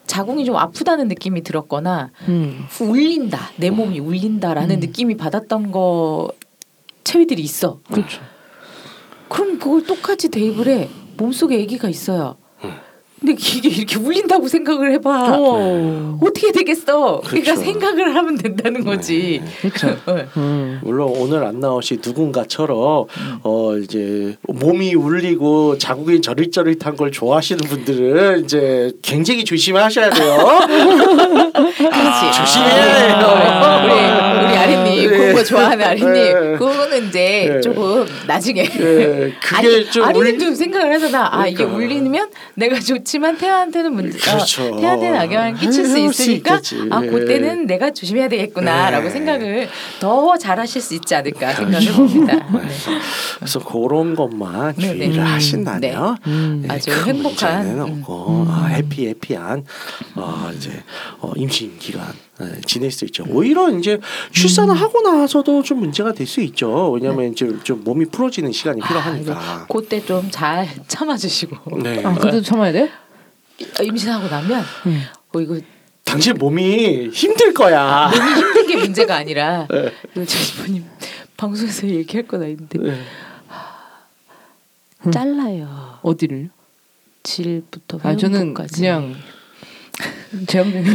자궁이 0.06 0.46
좀 0.46 0.56
아프다는 0.56 1.08
느낌이 1.08 1.42
들었거나 1.44 2.12
음. 2.28 2.66
울린다 2.80 3.52
내 3.58 3.70
몸이 3.72 4.00
울린다라는 4.00 4.76
음. 4.76 4.80
느낌이 4.82 5.18
받았던 5.18 5.72
거 5.72 6.32
체위들이 7.04 7.42
있어. 7.42 7.80
그렇죠. 7.92 8.22
그럼 9.30 9.58
그걸 9.60 9.84
똑같이 9.86 10.30
대입을 10.30 10.68
해. 10.68 10.90
몸속에 11.20 11.62
아기가 11.62 11.90
있어요. 11.90 12.38
근데 13.20 13.34
이게 13.34 13.68
이렇게 13.68 13.98
울린다고 13.98 14.48
생각을 14.48 14.94
해봐. 14.94 15.38
어. 15.38 16.18
어떻게 16.22 16.54
되겠어? 16.54 17.20
그러니까 17.26 17.54
그렇죠. 17.54 17.62
생각을 17.62 18.16
하면 18.16 18.38
된다는 18.38 18.86
거지. 18.86 19.42
그렇죠. 19.60 19.88
네. 20.08 20.26
음. 20.38 20.80
물론 20.84 21.10
오늘 21.18 21.44
안 21.44 21.60
나오신 21.60 22.00
누군가처럼 22.06 23.08
어 23.44 23.78
이제 23.78 24.38
몸이 24.48 24.96
울리고 24.96 25.78
자국이 25.78 26.22
저릿저릿한 26.22 26.96
걸 26.96 27.12
좋아하시는 27.12 27.60
분들은 27.68 28.46
이제 28.46 28.94
굉장히 29.02 29.44
조심하셔야 29.44 30.12
돼요. 30.12 30.38
그렇지. 31.76 32.38
조심해야 32.38 32.96
해요. 32.96 33.84
우리 33.84 34.46
우리 34.48 34.58
아린님 34.58 34.84
네. 34.86 34.89
거 35.40 35.44
좋아하는 35.44 35.86
아린님 35.86 36.16
예. 36.16 36.32
그거는 36.58 37.08
이제 37.08 37.56
예. 37.58 37.62
조금 37.62 38.06
나중에 38.28 38.62
예, 38.64 39.34
그게 39.42 39.56
아니, 39.56 39.92
좀 39.92 40.04
아린님도 40.04 40.46
울- 40.48 40.56
생각을 40.56 40.94
하잖아 40.94 41.30
아 41.32 41.48
이게 41.48 41.58
그러니까. 41.64 41.78
울리면 41.78 42.30
내가 42.56 42.80
좋지만 42.80 43.38
태아한테는 43.38 43.94
문제 43.94 44.18
그렇죠. 44.18 44.74
어, 44.76 44.80
태아한테는 44.80 45.20
악영향을 45.20 45.54
끼칠 45.60 45.86
수 45.86 45.98
있으니까 45.98 46.56
있겠지. 46.56 46.88
아 46.92 47.02
예. 47.04 47.08
그때는 47.08 47.66
내가 47.66 47.92
조심해야 47.92 48.28
되겠구나라고 48.30 49.08
예. 49.08 49.10
생각을 49.10 49.70
더 50.00 50.38
잘하실 50.38 50.82
수 50.82 50.96
있지 50.96 51.16
않을까 51.16 51.54
생각을 51.54 51.80
그렇죠. 51.80 51.94
봅니다 51.96 52.34
네. 52.54 52.60
그래서 53.40 53.60
그런 53.60 54.16
것만 54.16 54.76
네, 54.78 54.88
주의를 54.88 55.10
네. 55.16 55.20
하신다면 55.20 56.18
음. 56.28 56.64
네, 56.68 56.74
아주 56.74 56.92
큰 56.92 57.16
행복한, 57.16 57.66
음. 57.80 58.04
아, 58.50 58.66
해피 58.68 59.08
해피한 59.08 59.64
어, 60.16 60.52
이제 60.56 60.72
어, 61.20 61.32
임신 61.36 61.78
기간 61.80 62.06
네, 62.40 62.62
지낼 62.66 62.90
수 62.92 63.04
있죠. 63.06 63.26
오히려 63.30 63.70
이제 63.72 64.00
출산을 64.32 64.74
하고 64.74 65.02
나서도 65.02 65.62
좀 65.64 65.80
문제가 65.80 66.14
될 66.14 66.26
수 66.28 66.42
있죠. 66.42 66.92
왜냐하면 66.92 67.32
이제 67.32 67.52
좀 67.64 67.84
몸이 67.84 68.06
풀어지는 68.06 68.52
시간이 68.52 68.82
필요하니까. 68.82 69.68
그때 69.72 70.04
좀 70.06 70.30
잘 70.32 70.68
참아주시고 70.88 71.80
네. 71.80 72.04
아 72.06 72.14
그래도 72.16 72.42
참아야 72.42 72.72
돼? 72.72 72.90
임신하고 73.84 74.28
나면 74.30 74.64
음. 74.86 75.02
어 75.34 75.42
이거 75.42 75.60
당신 76.06 76.36
몸이 76.36 77.10
힘들 77.10 77.54
거야. 77.54 78.10
몸이 78.10 78.34
힘든 78.42 78.68
게 78.68 78.78
문제가 78.78 79.16
아니라 79.16 79.68
네. 80.16 80.26
저번님 80.26 80.86
방송에서 81.36 81.88
얘기할 81.88 82.26
건 82.28 82.44
아닌데 82.44 82.80
네. 82.80 83.00
음. 85.06 85.12
잘라요 85.12 86.00
어디를? 86.02 86.50
질부터 87.24 88.00
아 88.04 88.16
저는. 88.16 88.54
그냥 88.54 89.16
제왕적인 90.48 90.86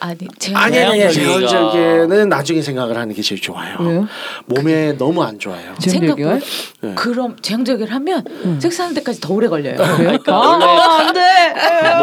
아니 0.00 0.18
제가 0.38 0.58
아니 0.58 0.78
아니 0.78 1.02
아니 1.04 1.12
제왕절개는 1.12 2.28
나중에 2.30 2.62
생각을 2.62 2.96
하는 2.96 3.14
게 3.14 3.20
제일 3.20 3.40
좋아요. 3.40 3.76
왜요? 3.80 4.06
몸에 4.46 4.92
너무 4.96 5.22
안 5.22 5.38
좋아요. 5.38 5.74
생각보다 5.78 6.38
네. 6.80 6.94
그럼 6.94 7.36
제왕절개를 7.40 7.92
하면 7.94 8.24
섹스하는 8.58 8.94
데까지 8.94 9.20
더 9.20 9.34
오래 9.34 9.46
걸려요. 9.48 9.76
그래요? 9.76 10.18
원래 10.26 10.64
아 10.66 11.06
안돼. 11.06 11.20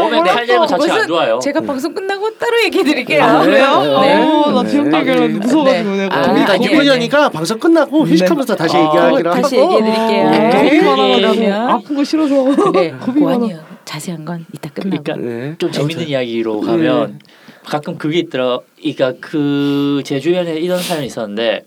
몸에 0.01 0.23
탄력은 0.23 0.67
자체가 0.67 0.95
안 0.95 1.07
좋아요. 1.07 1.39
제가 1.39 1.61
방송 1.61 1.93
끝나고 1.93 2.37
따로 2.37 2.63
얘기해 2.65 2.83
드릴게요. 2.83 3.23
아, 3.23 3.41
그래요? 3.41 3.81
네. 4.01 4.15
어, 4.15 4.51
나 4.51 4.63
네. 4.63 4.69
제왕절개를 4.69 5.33
네. 5.33 5.39
무서워가지고 5.39 5.89
네. 5.89 5.97
내가. 6.03 6.53
아, 6.53 6.57
기분이니까 6.57 7.29
방송 7.29 7.57
끝나고 7.59 8.05
휴식하면서 8.05 8.55
다시 8.55 8.77
아, 8.77 8.85
얘기하기로 8.85 9.31
하고. 9.31 9.41
다시 9.41 9.55
얘기해 9.57 9.79
드릴게요. 9.81 10.27
아, 10.27 10.31
네. 10.31 10.49
겁이 10.51 10.81
많아 10.81 11.17
그러면 11.17 11.69
아픈 11.69 11.95
거 11.95 12.03
싫어서. 12.03 12.71
네. 12.73 12.91
겁이 12.91 13.19
그 13.19 13.25
많아. 13.25 13.47
자세한 13.85 14.23
건 14.25 14.45
이따 14.53 14.69
끝나고. 14.69 15.01
그러니까 15.01 15.27
네. 15.27 15.55
좀 15.57 15.71
재밌는. 15.71 16.07
이야기로 16.09 16.61
가면 16.61 17.19
가끔 17.67 17.97
그게 17.97 18.19
있더라. 18.19 18.59
그러니까 18.77 19.13
그 19.19 20.01
제 20.05 20.19
주변에 20.19 20.55
이런 20.57 20.79
사연이 20.79 21.05
있었는데 21.07 21.63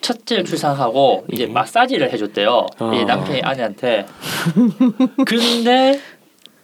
첫째를 0.00 0.44
출산하고 0.44 1.26
이제 1.32 1.46
네. 1.46 1.52
마사지를 1.52 2.10
해줬대요. 2.12 2.66
아. 2.78 2.92
이 2.94 3.04
남편이 3.04 3.42
아내한테. 3.42 4.06
근데 5.26 6.00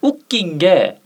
웃긴 0.00 0.58
게 0.58 0.98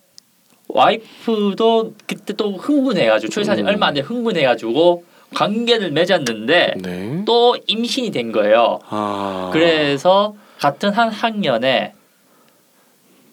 와이프도 0.69 1.95
그때 2.07 2.33
또 2.35 2.53
흥분해가지고 2.57 3.31
출산이 3.31 3.63
음. 3.63 3.67
얼마 3.67 3.87
안 3.89 3.95
돼 3.95 4.01
흥분해가지고 4.01 5.05
관계를 5.35 5.91
맺었는데 5.93 6.75
네. 6.79 7.23
또 7.27 7.57
임신이 7.67 8.11
된 8.11 8.33
거예요. 8.33 8.79
아. 8.89 9.51
그래서 9.53 10.35
같은 10.59 10.91
한 10.91 11.11
학년에 11.11 11.95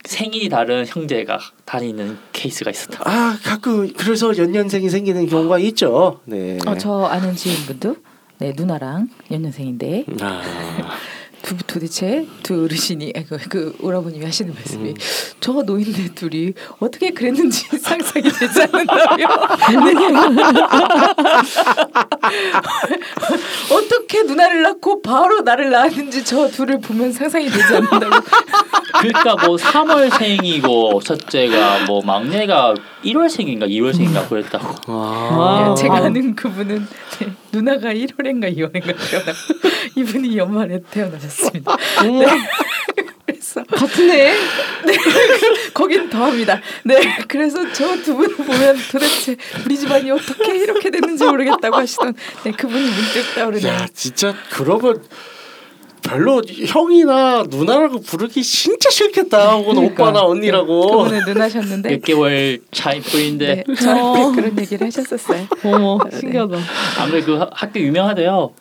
생일이 0.03 0.49
다른 0.49 0.85
형제가 0.85 1.39
다니는 1.65 2.17
케이스가 2.33 2.71
있었다. 2.71 3.01
아 3.05 3.37
가끔 3.43 3.91
그래서 3.93 4.35
연년생이 4.37 4.89
생기는 4.89 5.27
경우가 5.27 5.59
있죠. 5.59 6.19
네. 6.25 6.57
어, 6.65 6.77
저 6.77 7.03
아는 7.05 7.35
지인분도 7.35 7.97
네 8.39 8.53
누나랑 8.55 9.09
연년생인데 9.31 10.05
아. 10.21 10.41
두, 11.41 11.55
도대체 11.65 12.27
두 12.43 12.65
어르신이 12.65 13.13
그, 13.27 13.37
그 13.49 13.75
오라버님이 13.81 14.25
하시는 14.25 14.53
말씀이 14.53 14.89
음. 14.89 14.95
저 15.39 15.53
노인네 15.53 16.09
둘이 16.13 16.53
어떻게 16.79 17.11
그랬는지 17.11 17.65
상상이 17.79 18.29
되지 18.29 18.61
않는다며 18.61 19.25
어떻게 23.71 24.23
누나를 24.23 24.63
낳고 24.63 25.01
바로 25.01 25.41
나를 25.41 25.69
낳았는지 25.69 26.25
저 26.25 26.49
둘을 26.49 26.81
보면 26.81 27.13
상상이 27.13 27.49
되지 27.49 27.75
않는다고 27.75 28.15
그러니까 28.99 29.35
뭐 29.45 29.55
3월생이고 29.55 31.03
첫째가 31.03 31.85
뭐 31.85 32.01
막내가 32.03 32.73
1월생인가 33.03 33.67
2월생인가 33.69 34.27
그랬다고. 34.29 34.75
아. 34.87 35.75
제가 35.77 35.97
아는 35.97 36.35
그분은 36.35 36.87
네, 37.19 37.33
누나가 37.51 37.93
1월인가 37.93 38.55
2월인가 38.55 38.95
태어났고 39.09 39.69
이분이 39.95 40.37
연말에 40.37 40.79
태어나셨습니다. 40.91 41.75
네. 42.03 42.25
그래서 43.25 43.63
같은 43.63 44.09
애. 44.11 44.33
거긴 45.73 46.09
더합니다. 46.09 46.59
네, 46.83 46.95
그래서 47.27 47.71
저 47.71 47.95
두 48.03 48.15
분을 48.15 48.35
보면 48.35 48.75
도대체 48.91 49.35
우리 49.65 49.77
집안이 49.77 50.09
어떻게 50.11 50.57
이렇게 50.57 50.89
됐는지 50.89 51.23
모르겠다고 51.25 51.75
하시던 51.75 52.13
네, 52.43 52.51
그분이 52.51 52.81
문득 52.81 53.35
떠오르네요. 53.35 53.67
야 53.73 53.87
진짜 53.93 54.33
그러면 54.51 55.03
별로 56.01 56.41
형이나 56.45 57.43
누나라고 57.49 58.01
부르기 58.01 58.41
진짜 58.43 58.89
싫겠다. 58.89 59.53
혹은 59.55 59.75
그러니까. 59.75 60.03
오빠나 60.03 60.21
언니라고. 60.21 61.03
그분은 61.03 61.25
누나셨는데 61.25 61.89
몇 61.89 62.01
개월 62.03 62.59
차이 62.71 62.99
뿌인데 63.01 63.63
네, 63.67 63.75
저한테 63.75 64.35
그런 64.41 64.59
얘기를 64.59 64.87
하셨었어요. 64.87 65.47
어머 65.65 65.99
신기하다. 66.11 66.57
아무래도 66.99 67.25
그 67.25 67.33
하- 67.37 67.49
학교 67.51 67.79
유명하대요. 67.79 68.51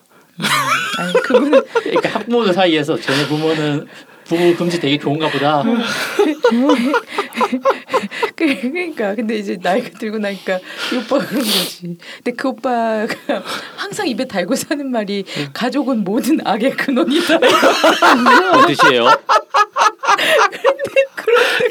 아니 0.99 1.13
그분은 1.23 1.63
그러니까 1.73 2.09
학부모들 2.11 2.55
사이에서 2.55 2.97
쟤네 2.99 3.27
부모는 3.27 3.87
부부 4.29 4.55
금지 4.57 4.79
되게 4.79 4.99
좋은가 4.99 5.29
보다. 5.31 5.63
그- 8.37 8.61
그러니까 8.61 9.15
근데 9.15 9.37
이제 9.37 9.57
나이가 9.61 9.89
들고 9.99 10.19
나니까 10.19 10.59
이 10.93 10.97
오빠가 10.97 11.25
그런 11.27 11.43
거지. 11.43 11.97
근데 12.17 12.33
그 12.37 12.49
오빠가 12.49 13.07
항상 13.77 14.07
입에 14.07 14.27
달고 14.27 14.55
사는 14.55 14.89
말이 14.91 15.25
가족은 15.53 16.05
모든 16.05 16.39
악의 16.47 16.73
근원이다. 16.73 17.39
뭐 17.39 18.67
뜻이에요? 18.67 19.07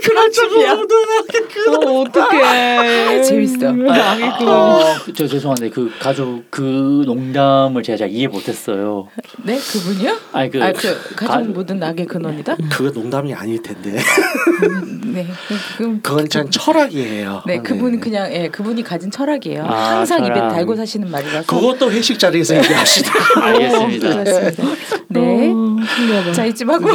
그런 0.04 0.32
집이야. 0.32 0.74
어 0.74 2.02
어떡해. 2.02 3.22
재밌어. 3.24 3.68
악의 3.70 4.32
그. 4.40 4.46
어, 4.50 4.80
저 5.16 5.28
죄송한데 5.28 5.70
그 5.70 5.92
가족 6.00 6.44
그 6.50 7.04
농담을 7.06 7.84
제가 7.84 7.98
잘 7.98 8.10
이해 8.12 8.28
못했어요. 8.28 9.08
네 9.44 9.58
그분이요? 9.58 10.18
아니 10.32 10.50
그, 10.52 10.64
아, 10.64 10.72
그 10.72 11.16
가족 11.16 11.34
가- 11.34 11.40
모든 11.40 11.82
악의 11.84 12.06
근원이다. 12.06 12.56
그거 12.72 12.90
농담이 12.92 13.34
아닐 13.34 13.62
텐데. 13.62 13.98
네, 15.06 15.28
그, 15.78 16.00
그건 16.02 16.30
참 16.30 16.50
철학이에요. 16.50 17.44
네, 17.48 17.60
그분은 17.60 18.00
그냥 18.00 18.32
예, 18.34 18.50
그분이 18.50 18.84
가진 18.84 19.10
철학이에요. 19.12 19.64
아, 19.66 19.98
항상 19.98 20.20
입에 20.26 20.34
철학. 20.36 20.50
달고 20.54 20.76
사시는 20.76 21.10
말이라서. 21.10 21.46
그것도 21.48 21.92
회식 21.92 22.20
자리에서 22.20 22.56
얘기합시다. 22.58 23.12
알겠습니다. 23.42 24.10
그렇습니다. 24.24 24.64
네. 25.10 25.52
어. 25.54 25.78
자 26.34 26.46
이쯤 26.46 26.70
하고 26.70 26.88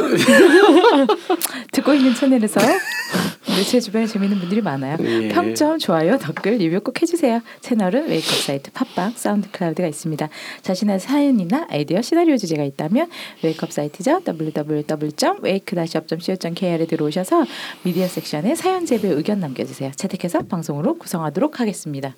듣고 1.72 1.94
있는 1.94 2.14
채널에서 2.14 2.60
네, 2.60 2.78
제 3.64 3.80
주변에 3.80 4.06
재밌는 4.06 4.38
분들이 4.38 4.60
많아요. 4.62 4.96
예. 5.00 5.28
평점, 5.28 5.78
좋아요, 5.78 6.16
댓글, 6.18 6.56
리뷰 6.56 6.80
꼭 6.80 7.02
해주세요. 7.02 7.42
채널은 7.60 8.08
웨이크업 8.08 8.38
사이트 8.38 8.70
팟빵, 8.72 9.12
사운드 9.14 9.50
클라우드가 9.50 9.86
있습니다. 9.88 10.26
자신의 10.62 11.00
사연이나 11.00 11.66
아이디어, 11.68 12.00
시나리오 12.00 12.38
주제가 12.38 12.62
있다면 12.64 13.10
웨이크업 13.42 13.70
사이트죠. 13.72 14.22
www.wake-up.co.kr에 14.26 16.86
들어오셔서 16.86 17.44
미디어 17.82 18.06
섹션에 18.06 18.54
사연 18.54 18.86
제보 18.86 19.08
의견 19.08 19.40
남겨주세요. 19.40 19.90
채택해서 19.96 20.40
방송으로 20.42 20.96
구성하도록 20.98 21.60
하겠습니다. 21.60 22.14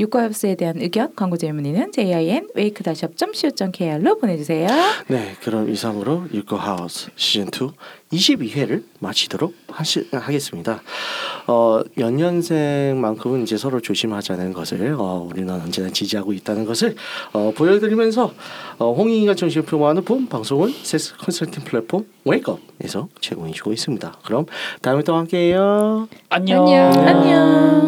육과엽스에 0.00 0.54
대한 0.56 0.80
의견, 0.80 1.14
광고 1.14 1.36
질문에는 1.36 1.92
jin 1.92 2.48
wake-up.co.kr로 2.56 4.18
보내주세요. 4.18 4.66
네, 5.08 5.34
그럼 5.42 5.70
이상으로 5.70 6.24
유커하우스 6.32 7.10
시즌 7.16 7.46
2 7.48 7.70
22회를 8.12 8.82
마치도록 8.98 9.54
하시, 9.68 10.08
하겠습니다. 10.12 10.82
어, 11.46 11.80
연년생만큼은 11.96 13.42
이제 13.42 13.56
서로 13.56 13.80
조심하자는 13.80 14.52
것을 14.52 14.96
어, 14.98 15.28
우리는 15.30 15.52
언제나 15.52 15.90
지지하고 15.90 16.32
있다는 16.32 16.64
것을 16.64 16.96
어, 17.32 17.52
보여드리면서 17.56 18.32
어, 18.78 18.92
홍익이가 18.92 19.34
정신을 19.34 19.64
표방하는 19.66 20.04
본 20.04 20.28
방송은 20.28 20.74
세스 20.82 21.16
컨설팅 21.18 21.62
플랫폼 21.64 22.04
웨이크업에서 22.24 23.08
제공해주고 23.20 23.72
있습니다. 23.72 24.18
그럼 24.24 24.46
다음에 24.82 25.02
또 25.02 25.14
함께해요. 25.14 26.08
안녕. 26.28 26.66
안녕. 26.66 26.92
안녕. 27.06 27.80